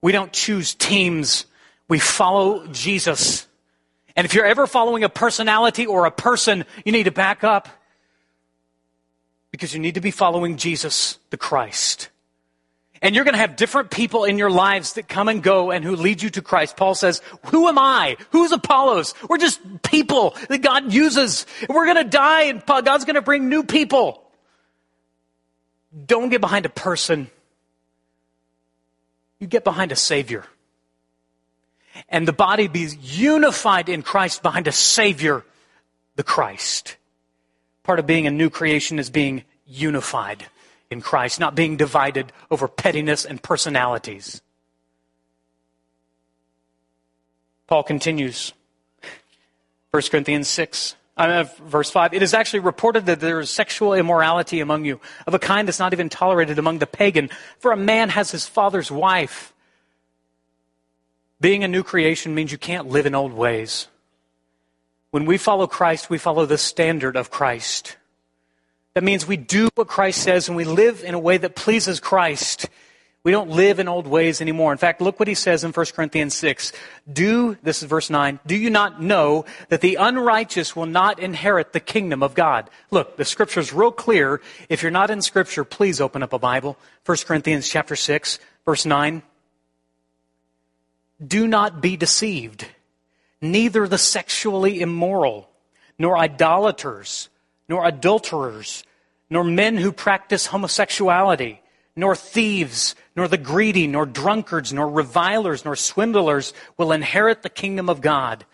We 0.01 0.13
don't 0.13 0.33
choose 0.33 0.75
teams. 0.75 1.47
We 1.89 1.99
follow 1.99 2.67
Jesus. 2.69 3.47
And 4.15 4.25
if 4.25 4.35
you're 4.35 4.47
ever 4.47 4.67
following 4.67 5.05
a 5.05 5.09
personality 5.09 5.87
or 5.87 6.07
a 6.07 6.11
person, 6.11 6.65
you 6.85 6.93
need 6.93 7.05
to 7.05 7.11
back 7.11 7.45
up 7.45 7.69
because 9.51 9.73
you 9.73 9.81
need 9.81 9.95
to 9.95 10.01
be 10.01 10.11
following 10.11 10.57
Jesus, 10.57 11.19
the 11.31 11.37
Christ. 11.37 12.11
And 13.01 13.15
you're 13.15 13.25
going 13.25 13.35
to 13.35 13.41
have 13.41 13.55
different 13.55 13.91
people 13.91 14.25
in 14.25 14.39
your 14.39 14.51
lives 14.51 14.95
that 14.95 15.09
come 15.09 15.29
and 15.29 15.41
go 15.41 15.71
and 15.71 15.85
who 15.85 15.95
lead 15.95 16.21
you 16.21 16.31
to 16.31 16.43
Christ. 16.43 16.77
Paul 16.77 16.97
says, 16.97 17.23
who 17.47 17.69
am 17.69 17.79
I? 17.79 18.17
Who's 18.31 18.51
Apollos? 18.51 19.15
We're 19.29 19.39
just 19.39 19.61
people 19.83 20.37
that 20.49 20.63
God 20.63 20.93
uses. 20.93 21.47
We're 21.69 21.87
going 21.87 22.05
to 22.05 22.11
die 22.11 22.43
and 22.45 22.65
God's 22.67 23.05
going 23.05 23.15
to 23.15 23.23
bring 23.23 23.49
new 23.49 23.63
people. 23.63 24.25
Don't 26.07 26.29
get 26.29 26.41
behind 26.41 26.67
a 26.67 26.71
person. 26.71 27.31
You 29.39 29.47
get 29.47 29.65
behind 29.65 29.93
a 29.93 29.97
Savior. 29.97 30.45
And 32.09 32.27
the 32.27 32.33
body 32.33 32.69
be 32.69 32.89
unified 33.01 33.89
in 33.89 34.03
Christ 34.03 34.43
behind 34.43 34.67
a 34.69 34.73
Savior, 34.73 35.45
the 36.17 36.23
Christ. 36.23 36.97
Part 37.83 37.99
of 37.99 38.07
being 38.07 38.27
a 38.27 38.31
new 38.31 38.51
creation 38.51 38.99
is 38.99 39.11
being 39.11 39.45
unified 39.67 40.47
in 40.91 41.01
Christ, 41.01 41.41
not 41.41 41.55
being 41.55 41.77
divided 41.77 42.33
over 42.51 42.69
pettiness 42.69 43.25
and 43.25 43.43
personalities. 43.43 44.43
Paul 47.67 47.83
continues, 47.83 48.55
1 49.91 50.03
Corinthians 50.11 50.49
6, 50.49 50.95
uh, 51.19 51.45
verse 51.63 51.91
5. 51.91 52.15
It 52.15 52.23
is 52.23 52.33
actually 52.33 52.61
reported 52.61 53.07
that 53.07 53.21
there 53.21 53.41
is 53.41 53.51
sexual 53.51 53.95
immorality 53.95 54.61
among 54.61 54.85
you, 54.85 55.01
of 55.27 55.35
a 55.35 55.39
kind 55.39 55.67
that's 55.67 55.79
not 55.79 55.93
even 55.93 56.09
tolerated 56.09 56.59
among 56.59 56.79
the 56.79 56.87
pagan, 56.87 57.29
for 57.59 57.73
a 57.73 57.77
man 57.77 58.09
has 58.11 58.31
his 58.31 58.47
father's 58.47 58.91
wife. 58.91 59.53
Being 61.41 61.65
a 61.65 61.69
new 61.69 61.83
creation 61.83 62.35
means 62.35 62.53
you 62.53 62.59
can't 62.59 62.89
live 62.89 63.07
in 63.07 63.15
old 63.15 63.33
ways. 63.33 63.89
When 65.11 65.25
we 65.25 65.39
follow 65.39 65.67
Christ, 65.67 66.11
we 66.11 66.19
follow 66.19 66.47
the 66.47 66.59
standard 66.59 67.17
of 67.17 67.31
Christ. 67.31 67.97
That 68.95 69.05
means 69.05 69.27
we 69.27 69.37
do 69.37 69.69
what 69.75 69.89
Christ 69.89 70.23
says 70.23 70.49
and 70.49 70.57
we 70.57 70.65
live 70.65 71.05
in 71.05 71.15
a 71.15 71.19
way 71.19 71.39
that 71.39 71.55
pleases 71.55 72.01
Christ. 72.01 72.69
We 73.29 73.33
don't 73.33 73.51
live 73.51 73.79
in 73.79 73.89
old 73.89 74.07
ways 74.07 74.41
anymore. 74.41 74.73
In 74.73 74.79
fact, 74.79 75.03
look 75.03 75.19
what 75.21 75.29
he 75.29 75.35
says 75.35 75.63
in 75.63 75.73
1 75.73 75.87
Corinthians 75.95 76.35
6. 76.35 76.73
Do, 77.13 77.59
this 77.63 77.83
is 77.83 77.87
verse 77.87 78.09
9, 78.09 78.41
do 78.47 78.57
you 78.57 78.71
not 78.71 79.03
know 79.03 79.45
that 79.69 79.83
the 79.83 79.97
unrighteous 79.97 80.75
will 80.75 80.87
not 80.87 81.19
inherit 81.19 81.75
the 81.75 81.79
kingdom 81.79 82.23
of 82.23 82.33
God? 82.33 82.71
Look, 82.91 83.19
the 83.19 83.27
scripture 83.27 83.61
is 83.61 83.71
real 83.71 83.93
clear. 83.93 84.41
If 84.71 84.81
you're 84.81 84.91
not 84.91 85.11
in 85.11 85.21
scripture, 85.21 85.63
please 85.63 86.01
open 86.01 86.23
up 86.23 86.33
a 86.33 86.39
Bible. 86.39 86.79
1 87.05 87.19
Corinthians 87.27 87.69
chapter 87.69 87.97
6, 87.97 88.39
verse 88.65 88.87
9. 88.87 89.21
Do 91.23 91.47
not 91.47 91.83
be 91.83 91.99
deceived 91.99 92.65
neither 93.43 93.87
the 93.87 93.99
sexually 93.99 94.81
immoral, 94.81 95.51
nor 95.99 96.17
idolaters, 96.17 97.29
nor 97.69 97.85
adulterers, 97.85 98.85
nor 99.29 99.45
men 99.45 99.77
who 99.77 99.93
practice 99.93 100.47
homosexuality, 100.47 101.61
nor 101.99 102.15
thieves, 102.15 102.95
nor 103.17 103.27
the 103.27 103.37
greedy, 103.37 103.89
nor 103.89 104.07
drunkards, 104.07 104.73
nor 104.73 104.89
revilers, 104.89 105.65
nor 105.65 105.75
swindlers 105.75 106.55
will 106.77 106.93
inherit 106.93 107.43
the 107.43 107.51
kingdom 107.51 107.91
of 107.91 108.01
God. 108.01 108.47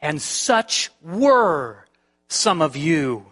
And 0.00 0.22
such 0.22 0.88
were 1.02 1.84
some 2.28 2.62
of 2.62 2.76
you. 2.76 3.26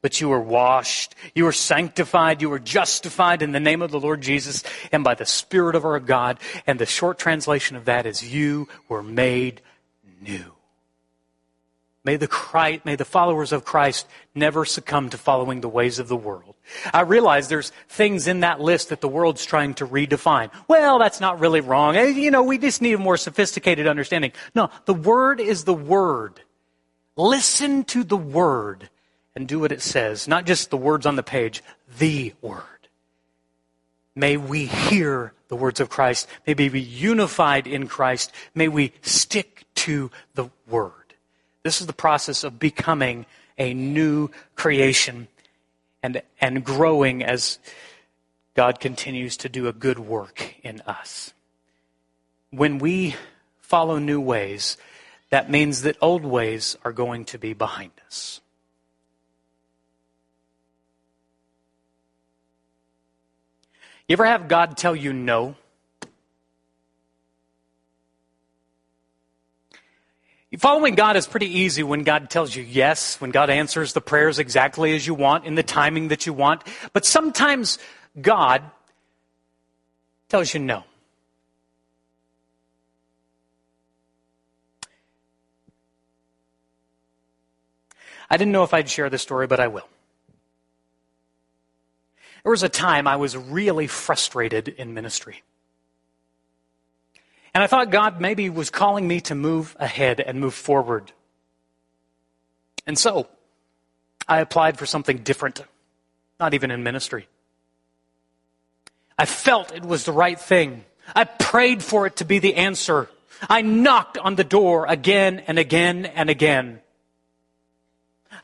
But 0.00 0.20
you 0.20 0.28
were 0.28 0.40
washed, 0.40 1.16
you 1.34 1.44
were 1.44 1.52
sanctified, 1.52 2.40
you 2.40 2.48
were 2.48 2.60
justified 2.60 3.42
in 3.42 3.50
the 3.50 3.58
name 3.58 3.82
of 3.82 3.90
the 3.90 3.98
Lord 3.98 4.20
Jesus 4.20 4.62
and 4.92 5.02
by 5.02 5.14
the 5.14 5.26
Spirit 5.26 5.74
of 5.74 5.84
our 5.84 5.98
God. 5.98 6.38
And 6.64 6.78
the 6.78 6.86
short 6.86 7.18
translation 7.18 7.76
of 7.76 7.86
that 7.86 8.06
is 8.06 8.32
you 8.32 8.68
were 8.88 9.02
made 9.02 9.62
new. 10.20 10.55
May 12.06 12.14
the, 12.14 12.28
Christ, 12.28 12.84
may 12.84 12.94
the 12.94 13.04
followers 13.04 13.50
of 13.50 13.64
Christ 13.64 14.06
never 14.32 14.64
succumb 14.64 15.10
to 15.10 15.18
following 15.18 15.60
the 15.60 15.68
ways 15.68 15.98
of 15.98 16.06
the 16.06 16.16
world. 16.16 16.54
I 16.94 17.00
realize 17.00 17.48
there's 17.48 17.72
things 17.88 18.28
in 18.28 18.40
that 18.40 18.60
list 18.60 18.90
that 18.90 19.00
the 19.00 19.08
world's 19.08 19.44
trying 19.44 19.74
to 19.74 19.86
redefine. 19.88 20.52
Well, 20.68 21.00
that's 21.00 21.20
not 21.20 21.40
really 21.40 21.60
wrong. 21.60 21.96
Eh, 21.96 22.10
you 22.10 22.30
know, 22.30 22.44
we 22.44 22.58
just 22.58 22.80
need 22.80 22.92
a 22.92 22.98
more 22.98 23.16
sophisticated 23.16 23.88
understanding. 23.88 24.30
No, 24.54 24.70
the 24.84 24.94
Word 24.94 25.40
is 25.40 25.64
the 25.64 25.74
Word. 25.74 26.40
Listen 27.16 27.82
to 27.86 28.04
the 28.04 28.16
Word 28.16 28.88
and 29.34 29.48
do 29.48 29.58
what 29.58 29.72
it 29.72 29.82
says, 29.82 30.28
not 30.28 30.46
just 30.46 30.70
the 30.70 30.76
words 30.76 31.06
on 31.06 31.16
the 31.16 31.24
page, 31.24 31.60
the 31.98 32.34
Word. 32.40 32.62
May 34.14 34.36
we 34.36 34.66
hear 34.66 35.32
the 35.48 35.56
words 35.56 35.80
of 35.80 35.88
Christ. 35.88 36.28
May 36.46 36.54
we 36.54 36.68
be 36.68 36.80
unified 36.80 37.66
in 37.66 37.88
Christ. 37.88 38.30
May 38.54 38.68
we 38.68 38.92
stick 39.02 39.64
to 39.74 40.12
the 40.36 40.50
Word. 40.68 41.05
This 41.66 41.80
is 41.80 41.88
the 41.88 41.92
process 41.92 42.44
of 42.44 42.60
becoming 42.60 43.26
a 43.58 43.74
new 43.74 44.30
creation 44.54 45.26
and, 46.00 46.22
and 46.40 46.64
growing 46.64 47.24
as 47.24 47.58
God 48.54 48.78
continues 48.78 49.36
to 49.38 49.48
do 49.48 49.66
a 49.66 49.72
good 49.72 49.98
work 49.98 50.54
in 50.62 50.80
us. 50.82 51.34
When 52.52 52.78
we 52.78 53.16
follow 53.58 53.98
new 53.98 54.20
ways, 54.20 54.76
that 55.30 55.50
means 55.50 55.82
that 55.82 55.96
old 56.00 56.24
ways 56.24 56.76
are 56.84 56.92
going 56.92 57.24
to 57.24 57.36
be 57.36 57.52
behind 57.52 57.90
us. 58.06 58.40
You 64.06 64.12
ever 64.12 64.26
have 64.26 64.46
God 64.46 64.76
tell 64.76 64.94
you 64.94 65.12
no? 65.12 65.56
Following 70.58 70.94
God 70.94 71.16
is 71.16 71.26
pretty 71.26 71.58
easy 71.58 71.82
when 71.82 72.02
God 72.02 72.30
tells 72.30 72.54
you 72.54 72.62
yes, 72.62 73.20
when 73.20 73.30
God 73.30 73.50
answers 73.50 73.92
the 73.92 74.00
prayers 74.00 74.38
exactly 74.38 74.94
as 74.94 75.06
you 75.06 75.14
want, 75.14 75.44
in 75.44 75.54
the 75.54 75.62
timing 75.62 76.08
that 76.08 76.24
you 76.26 76.32
want. 76.32 76.62
But 76.92 77.04
sometimes 77.04 77.78
God 78.20 78.62
tells 80.28 80.54
you 80.54 80.60
no. 80.60 80.84
I 88.30 88.36
didn't 88.36 88.52
know 88.52 88.64
if 88.64 88.74
I'd 88.74 88.88
share 88.88 89.10
this 89.10 89.22
story, 89.22 89.46
but 89.46 89.60
I 89.60 89.68
will. 89.68 89.88
There 92.42 92.50
was 92.50 92.62
a 92.62 92.68
time 92.68 93.06
I 93.06 93.16
was 93.16 93.36
really 93.36 93.86
frustrated 93.86 94.68
in 94.68 94.94
ministry. 94.94 95.42
And 97.56 97.62
I 97.62 97.68
thought 97.68 97.88
God 97.88 98.20
maybe 98.20 98.50
was 98.50 98.68
calling 98.68 99.08
me 99.08 99.22
to 99.22 99.34
move 99.34 99.74
ahead 99.80 100.20
and 100.20 100.38
move 100.38 100.52
forward. 100.52 101.12
And 102.86 102.98
so, 102.98 103.28
I 104.28 104.40
applied 104.40 104.76
for 104.76 104.84
something 104.84 105.22
different, 105.22 105.64
not 106.38 106.52
even 106.52 106.70
in 106.70 106.82
ministry. 106.82 107.28
I 109.18 109.24
felt 109.24 109.74
it 109.74 109.86
was 109.86 110.04
the 110.04 110.12
right 110.12 110.38
thing. 110.38 110.84
I 111.14 111.24
prayed 111.24 111.82
for 111.82 112.06
it 112.06 112.16
to 112.16 112.26
be 112.26 112.40
the 112.40 112.56
answer. 112.56 113.08
I 113.48 113.62
knocked 113.62 114.18
on 114.18 114.34
the 114.34 114.44
door 114.44 114.84
again 114.86 115.42
and 115.46 115.58
again 115.58 116.04
and 116.04 116.28
again. 116.28 116.82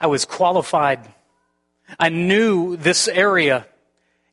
I 0.01 0.07
was 0.07 0.25
qualified. 0.25 1.07
I 2.01 2.09
knew 2.09 2.79
this 2.79 3.09
area, 3.09 3.67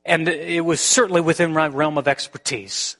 and 0.05 0.29
it 0.29 0.63
was 0.63 0.79
certainly 0.79 1.19
within 1.19 1.51
my 1.51 1.67
realm 1.67 1.97
of 1.97 2.07
expertise. 2.07 2.95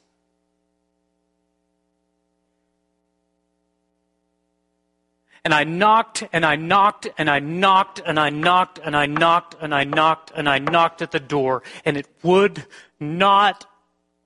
And 5.44 5.54
I 5.54 5.64
knocked 5.64 6.24
and 6.32 6.44
I 6.44 6.56
knocked 6.56 7.08
and 7.16 7.30
I 7.30 7.38
knocked 7.38 8.00
and 8.04 8.20
I 8.20 8.28
knocked 8.30 8.78
and 8.82 8.94
I 8.94 9.06
knocked 9.06 9.54
and 9.60 9.74
I 9.74 9.84
knocked 9.84 10.32
and 10.34 10.48
I 10.48 10.58
knocked 10.58 11.00
at 11.00 11.12
the 11.12 11.20
door 11.20 11.62
and 11.84 11.96
it 11.96 12.06
would 12.22 12.66
not 12.98 13.66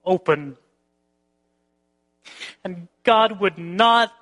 open. 0.04 0.56
And 2.64 2.88
God 3.04 3.40
would 3.40 3.58
not, 3.58 4.12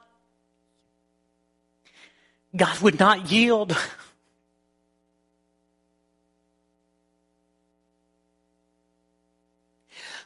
God 2.54 2.80
would 2.80 2.98
not 2.98 3.30
yield. 3.30 3.76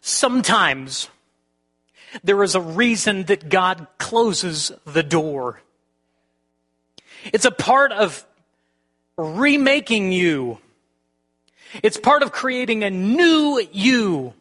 Sometimes 0.00 1.08
there 2.22 2.42
is 2.42 2.54
a 2.54 2.60
reason 2.60 3.24
that 3.24 3.48
God 3.48 3.86
closes 3.98 4.72
the 4.84 5.02
door. 5.02 5.62
It's 7.32 7.44
a 7.44 7.50
part 7.50 7.92
of 7.92 8.26
remaking 9.16 10.12
you. 10.12 10.58
It's 11.82 11.98
part 11.98 12.22
of 12.22 12.32
creating 12.32 12.84
a 12.84 12.90
new 12.90 13.60
you. 13.72 14.34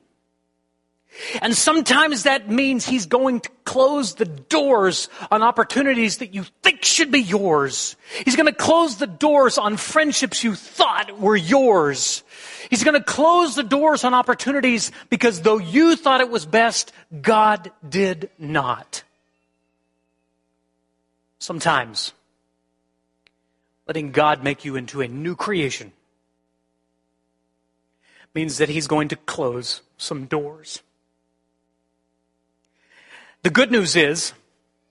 And 1.42 1.56
sometimes 1.56 2.24
that 2.24 2.50
means 2.50 2.86
he's 2.86 3.06
going 3.06 3.40
to 3.42 3.50
close 3.64 4.16
the 4.16 4.26
doors 4.26 5.08
on 5.32 5.44
opportunities 5.44 6.18
that 6.18 6.34
you 6.34 6.46
think 6.62 6.84
should 6.84 7.10
be 7.10 7.22
yours. 7.22 7.96
He's 8.26 8.36
going 8.36 8.48
to 8.48 8.54
close 8.54 8.98
the 8.98 9.08
doors 9.08 9.58
on 9.58 9.78
friendships 9.78 10.44
you 10.44 10.56
thought 10.56 11.18
were 11.18 11.36
yours. 11.36 12.24
He's 12.70 12.84
going 12.84 13.00
to 13.00 13.04
close 13.04 13.56
the 13.56 13.64
doors 13.64 14.04
on 14.04 14.14
opportunities 14.14 14.92
because 15.10 15.42
though 15.42 15.58
you 15.58 15.96
thought 15.96 16.20
it 16.20 16.30
was 16.30 16.46
best, 16.46 16.92
God 17.22 17.72
did 17.88 18.30
not. 18.38 19.04
Sometimes 21.40 22.12
letting 23.88 24.12
God 24.12 24.44
make 24.44 24.66
you 24.66 24.76
into 24.76 25.02
a 25.02 25.08
new 25.08 25.36
creation 25.36 25.92
means 28.34 28.58
that 28.58 28.70
He's 28.70 28.88
going 28.88 29.08
to 29.10 29.16
close 29.16 29.82
some 29.98 30.26
doors. 30.26 30.82
The 33.44 33.50
good 33.50 33.72
news 33.72 33.96
is, 33.96 34.34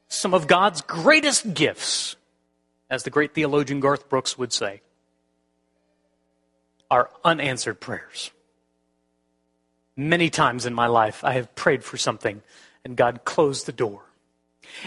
some 0.09 0.33
of 0.33 0.47
God's 0.47 0.81
greatest 0.81 1.55
gifts, 1.55 2.17
as 2.89 3.03
the 3.03 3.11
great 3.11 3.35
theologian 3.35 3.81
Garth 3.81 4.09
Brooks 4.09 4.39
would 4.39 4.53
say, 4.53 4.81
are 6.91 7.11
unanswered 7.25 7.81
prayers. 7.81 8.31
Many 9.97 10.31
times 10.31 10.67
in 10.67 10.75
my 10.75 10.87
life, 10.87 11.25
I 11.25 11.33
have 11.33 11.55
prayed 11.55 11.85
for 11.85 11.97
something 11.97 12.43
and 12.85 12.97
God 12.97 13.25
closed 13.25 13.67
the 13.67 13.73
door. 13.73 14.03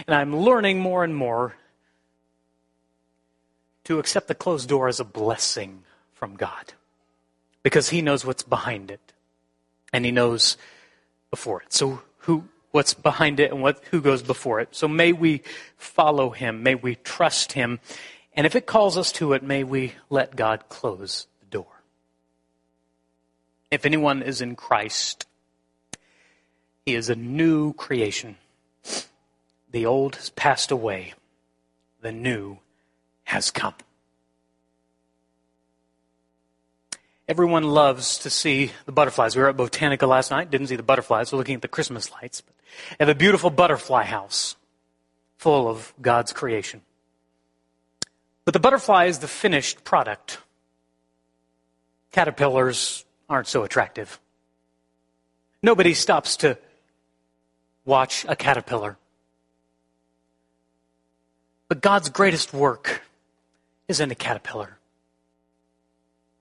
And 0.06 0.14
I'm 0.14 0.36
learning 0.36 0.80
more 0.80 1.04
and 1.04 1.14
more 1.14 1.56
to 3.88 3.98
accept 3.98 4.28
the 4.28 4.34
closed 4.34 4.68
door 4.68 4.86
as 4.86 5.00
a 5.00 5.04
blessing 5.04 5.82
from 6.12 6.36
God 6.36 6.74
because 7.62 7.88
He 7.88 8.02
knows 8.02 8.22
what's 8.22 8.42
behind 8.42 8.90
it 8.90 9.14
and 9.94 10.04
He 10.04 10.10
knows 10.10 10.58
before 11.30 11.62
it. 11.62 11.72
So, 11.72 12.02
who, 12.18 12.44
what's 12.70 12.92
behind 12.92 13.40
it 13.40 13.50
and 13.50 13.62
what, 13.62 13.82
who 13.90 14.02
goes 14.02 14.22
before 14.22 14.60
it. 14.60 14.68
So, 14.72 14.88
may 14.88 15.14
we 15.14 15.40
follow 15.78 16.28
Him, 16.28 16.62
may 16.62 16.74
we 16.74 16.96
trust 16.96 17.52
Him, 17.52 17.80
and 18.34 18.46
if 18.46 18.54
it 18.54 18.66
calls 18.66 18.98
us 18.98 19.10
to 19.12 19.32
it, 19.32 19.42
may 19.42 19.64
we 19.64 19.94
let 20.10 20.36
God 20.36 20.68
close 20.68 21.26
the 21.40 21.46
door. 21.46 21.80
If 23.70 23.86
anyone 23.86 24.20
is 24.20 24.42
in 24.42 24.54
Christ, 24.54 25.24
he 26.84 26.94
is 26.94 27.08
a 27.08 27.16
new 27.16 27.72
creation. 27.72 28.36
The 29.70 29.86
old 29.86 30.16
has 30.16 30.28
passed 30.28 30.70
away, 30.70 31.14
the 32.02 32.12
new 32.12 32.58
has 33.28 33.50
come. 33.50 33.74
Everyone 37.28 37.62
loves 37.62 38.16
to 38.20 38.30
see 38.30 38.72
the 38.86 38.92
butterflies. 38.92 39.36
We 39.36 39.42
were 39.42 39.50
at 39.50 39.56
Botanica 39.56 40.08
last 40.08 40.30
night, 40.30 40.50
didn't 40.50 40.68
see 40.68 40.76
the 40.76 40.82
butterflies. 40.82 41.30
We're 41.30 41.36
looking 41.36 41.56
at 41.56 41.60
the 41.60 41.68
Christmas 41.68 42.10
lights. 42.10 42.40
But 42.40 42.54
have 42.98 43.10
a 43.10 43.14
beautiful 43.14 43.50
butterfly 43.50 44.04
house 44.04 44.56
full 45.36 45.68
of 45.68 45.92
God's 46.00 46.32
creation. 46.32 46.80
But 48.46 48.54
the 48.54 48.60
butterfly 48.60 49.04
is 49.04 49.18
the 49.18 49.28
finished 49.28 49.84
product. 49.84 50.38
Caterpillars 52.12 53.04
aren't 53.28 53.46
so 53.46 53.62
attractive. 53.62 54.18
Nobody 55.62 55.92
stops 55.92 56.38
to 56.38 56.56
watch 57.84 58.24
a 58.26 58.34
caterpillar. 58.34 58.96
But 61.68 61.82
God's 61.82 62.08
greatest 62.08 62.54
work 62.54 63.02
is 63.88 64.00
in 64.00 64.10
a 64.10 64.14
caterpillar 64.14 64.78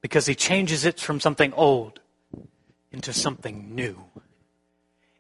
because 0.01 0.25
he 0.25 0.35
changes 0.35 0.85
it 0.85 0.99
from 0.99 1.19
something 1.19 1.53
old 1.53 1.99
into 2.91 3.13
something 3.13 3.73
new. 3.73 4.03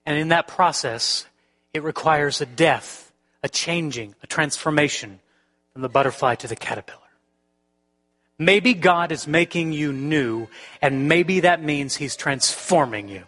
And 0.05 0.17
in 0.17 0.29
that 0.29 0.47
process, 0.47 1.25
it 1.73 1.83
requires 1.83 2.41
a 2.41 2.45
death, 2.45 3.11
a 3.43 3.49
changing, 3.49 4.15
a 4.23 4.27
transformation 4.27 5.19
from 5.73 5.81
the 5.81 5.89
butterfly 5.89 6.35
to 6.35 6.47
the 6.47 6.55
caterpillar. 6.55 7.01
Maybe 8.39 8.73
God 8.73 9.11
is 9.11 9.27
making 9.27 9.73
you 9.73 9.91
new, 9.91 10.47
and 10.81 11.07
maybe 11.07 11.41
that 11.41 11.63
means 11.63 11.95
He's 11.95 12.15
transforming 12.15 13.09
you. 13.09 13.23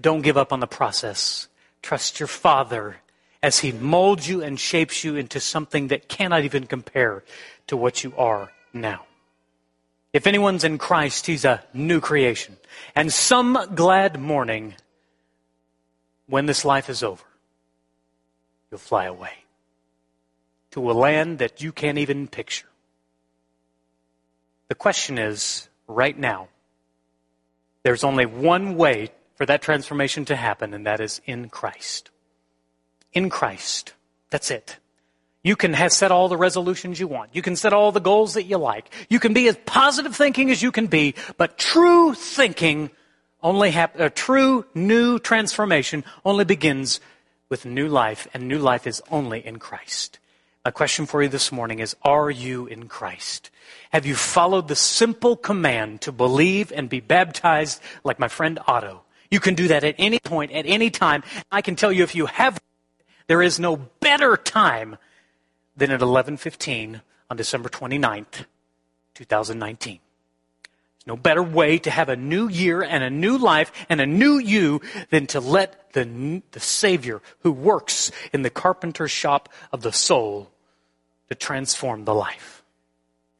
Don't 0.00 0.22
give 0.22 0.36
up 0.36 0.52
on 0.52 0.60
the 0.60 0.66
process. 0.66 1.48
Trust 1.80 2.20
your 2.20 2.26
Father 2.26 2.96
as 3.42 3.60
He 3.60 3.72
molds 3.72 4.28
you 4.28 4.42
and 4.42 4.58
shapes 4.58 5.04
you 5.04 5.16
into 5.16 5.40
something 5.40 5.88
that 5.88 6.08
cannot 6.08 6.44
even 6.44 6.66
compare 6.66 7.22
to 7.68 7.76
what 7.76 8.02
you 8.02 8.12
are 8.16 8.52
now. 8.72 9.04
If 10.12 10.26
anyone's 10.26 10.64
in 10.64 10.78
Christ, 10.78 11.26
he's 11.26 11.44
a 11.44 11.62
new 11.72 12.00
creation. 12.00 12.56
And 12.96 13.12
some 13.12 13.58
glad 13.74 14.18
morning, 14.18 14.74
when 16.26 16.46
this 16.46 16.64
life 16.64 16.88
is 16.88 17.02
over, 17.02 17.24
you'll 18.70 18.78
fly 18.78 19.04
away 19.04 19.32
to 20.70 20.90
a 20.90 20.92
land 20.92 21.38
that 21.38 21.62
you 21.62 21.72
can't 21.72 21.98
even 21.98 22.26
picture. 22.26 22.66
The 24.68 24.74
question 24.74 25.18
is 25.18 25.68
right 25.86 26.18
now, 26.18 26.48
there's 27.82 28.04
only 28.04 28.26
one 28.26 28.76
way 28.76 29.10
for 29.36 29.46
that 29.46 29.62
transformation 29.62 30.24
to 30.26 30.36
happen, 30.36 30.74
and 30.74 30.86
that 30.86 31.00
is 31.00 31.20
in 31.26 31.48
Christ 31.48 32.10
in 33.18 33.28
Christ. 33.28 33.92
That's 34.30 34.50
it. 34.50 34.78
You 35.42 35.56
can 35.56 35.74
have 35.74 35.92
set 35.92 36.10
all 36.10 36.28
the 36.28 36.36
resolutions 36.36 36.98
you 36.98 37.08
want. 37.08 37.34
You 37.34 37.42
can 37.42 37.56
set 37.56 37.72
all 37.72 37.92
the 37.92 38.00
goals 38.00 38.34
that 38.34 38.44
you 38.44 38.58
like. 38.58 38.90
You 39.10 39.18
can 39.20 39.34
be 39.34 39.48
as 39.48 39.56
positive 39.66 40.14
thinking 40.14 40.50
as 40.50 40.62
you 40.62 40.72
can 40.72 40.86
be, 40.86 41.14
but 41.36 41.58
true 41.58 42.14
thinking 42.14 42.90
only 43.42 43.70
happen, 43.70 44.00
a 44.00 44.06
uh, 44.06 44.10
true 44.14 44.64
new 44.74 45.18
transformation 45.18 46.04
only 46.24 46.44
begins 46.44 47.00
with 47.48 47.64
new 47.64 47.88
life, 47.88 48.26
and 48.34 48.46
new 48.46 48.58
life 48.58 48.86
is 48.86 49.02
only 49.10 49.44
in 49.44 49.58
Christ. 49.58 50.18
My 50.64 50.70
question 50.70 51.06
for 51.06 51.22
you 51.22 51.28
this 51.28 51.50
morning 51.50 51.78
is 51.78 51.96
Are 52.02 52.30
you 52.30 52.66
in 52.66 52.88
Christ? 52.88 53.50
Have 53.90 54.06
you 54.06 54.14
followed 54.14 54.68
the 54.68 54.76
simple 54.76 55.36
command 55.36 56.02
to 56.02 56.12
believe 56.12 56.72
and 56.72 56.88
be 56.88 57.00
baptized 57.00 57.80
like 58.04 58.18
my 58.18 58.28
friend 58.28 58.58
Otto? 58.66 59.02
You 59.30 59.40
can 59.40 59.54
do 59.54 59.68
that 59.68 59.84
at 59.84 59.94
any 59.98 60.18
point, 60.18 60.52
at 60.52 60.66
any 60.66 60.90
time. 60.90 61.22
I 61.50 61.62
can 61.62 61.76
tell 61.76 61.92
you 61.92 62.02
if 62.02 62.14
you 62.14 62.26
have 62.26 62.60
there 63.28 63.42
is 63.42 63.60
no 63.60 63.76
better 63.76 64.36
time 64.36 64.96
than 65.76 65.90
at 65.92 66.00
11:15 66.00 67.02
on 67.30 67.36
December 67.36 67.68
29th, 67.68 68.46
2019. 69.14 70.00
There's 70.98 71.06
no 71.06 71.16
better 71.16 71.42
way 71.42 71.78
to 71.78 71.90
have 71.90 72.08
a 72.08 72.16
new 72.16 72.48
year 72.48 72.82
and 72.82 73.04
a 73.04 73.10
new 73.10 73.38
life 73.38 73.70
and 73.88 74.00
a 74.00 74.06
new 74.06 74.38
you 74.38 74.80
than 75.10 75.26
to 75.28 75.40
let 75.40 75.92
the, 75.92 76.42
the 76.50 76.60
Savior 76.60 77.22
who 77.40 77.52
works 77.52 78.10
in 78.32 78.42
the 78.42 78.50
carpenter's 78.50 79.10
shop 79.10 79.48
of 79.72 79.82
the 79.82 79.92
soul 79.92 80.50
to 81.28 81.34
transform 81.34 82.04
the 82.04 82.14
life. 82.14 82.57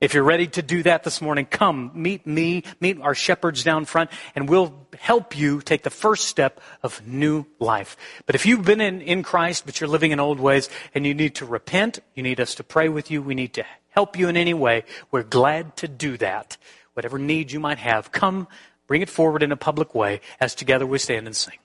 If 0.01 0.14
you're 0.14 0.22
ready 0.22 0.46
to 0.49 0.62
do 0.62 0.84
that 0.84 1.03
this 1.03 1.20
morning, 1.20 1.44
come 1.44 1.90
meet 1.92 2.24
me, 2.24 2.62
meet 2.80 3.01
our 3.01 3.16
shepherds 3.16 3.64
down 3.64 3.84
front, 3.84 4.11
and 4.36 4.49
we'll 4.49 4.86
help 4.96 5.36
you 5.36 5.61
take 5.61 5.82
the 5.82 5.90
first 5.90 6.26
step 6.26 6.61
of 6.84 7.05
new 7.05 7.46
life. 7.59 7.96
But 8.24 8.36
if 8.36 8.46
you've 8.46 8.64
been 8.64 8.80
in, 8.80 9.01
in 9.01 9.24
Christ, 9.24 9.66
but 9.66 9.80
you're 9.80 9.88
living 9.88 10.12
in 10.12 10.20
old 10.20 10.38
ways, 10.38 10.68
and 10.94 11.05
you 11.05 11.14
need 11.14 11.34
to 11.36 11.46
repent, 11.46 11.99
you 12.14 12.22
need 12.22 12.38
us 12.38 12.55
to 12.57 12.64
pray 12.64 12.88
with 12.88 13.11
you, 13.11 13.20
we 13.20 13.34
need 13.34 13.55
to 13.55 13.64
help 13.88 14.16
you 14.16 14.28
in 14.28 14.36
any 14.36 14.55
way, 14.55 14.84
we're 15.11 15.24
glad 15.24 15.76
to 15.78 15.88
do 15.88 16.16
that. 16.18 16.57
Whatever 16.92 17.18
need 17.18 17.51
you 17.51 17.59
might 17.59 17.78
have, 17.78 18.12
come, 18.12 18.46
bring 18.86 19.03
it 19.03 19.11
forward 19.11 19.42
in 19.42 19.51
a 19.51 19.57
public 19.57 19.96
way 19.96 20.20
as 20.38 20.55
together 20.55 20.86
we 20.86 20.99
stand 20.99 21.26
and 21.26 21.34
sing. 21.34 21.59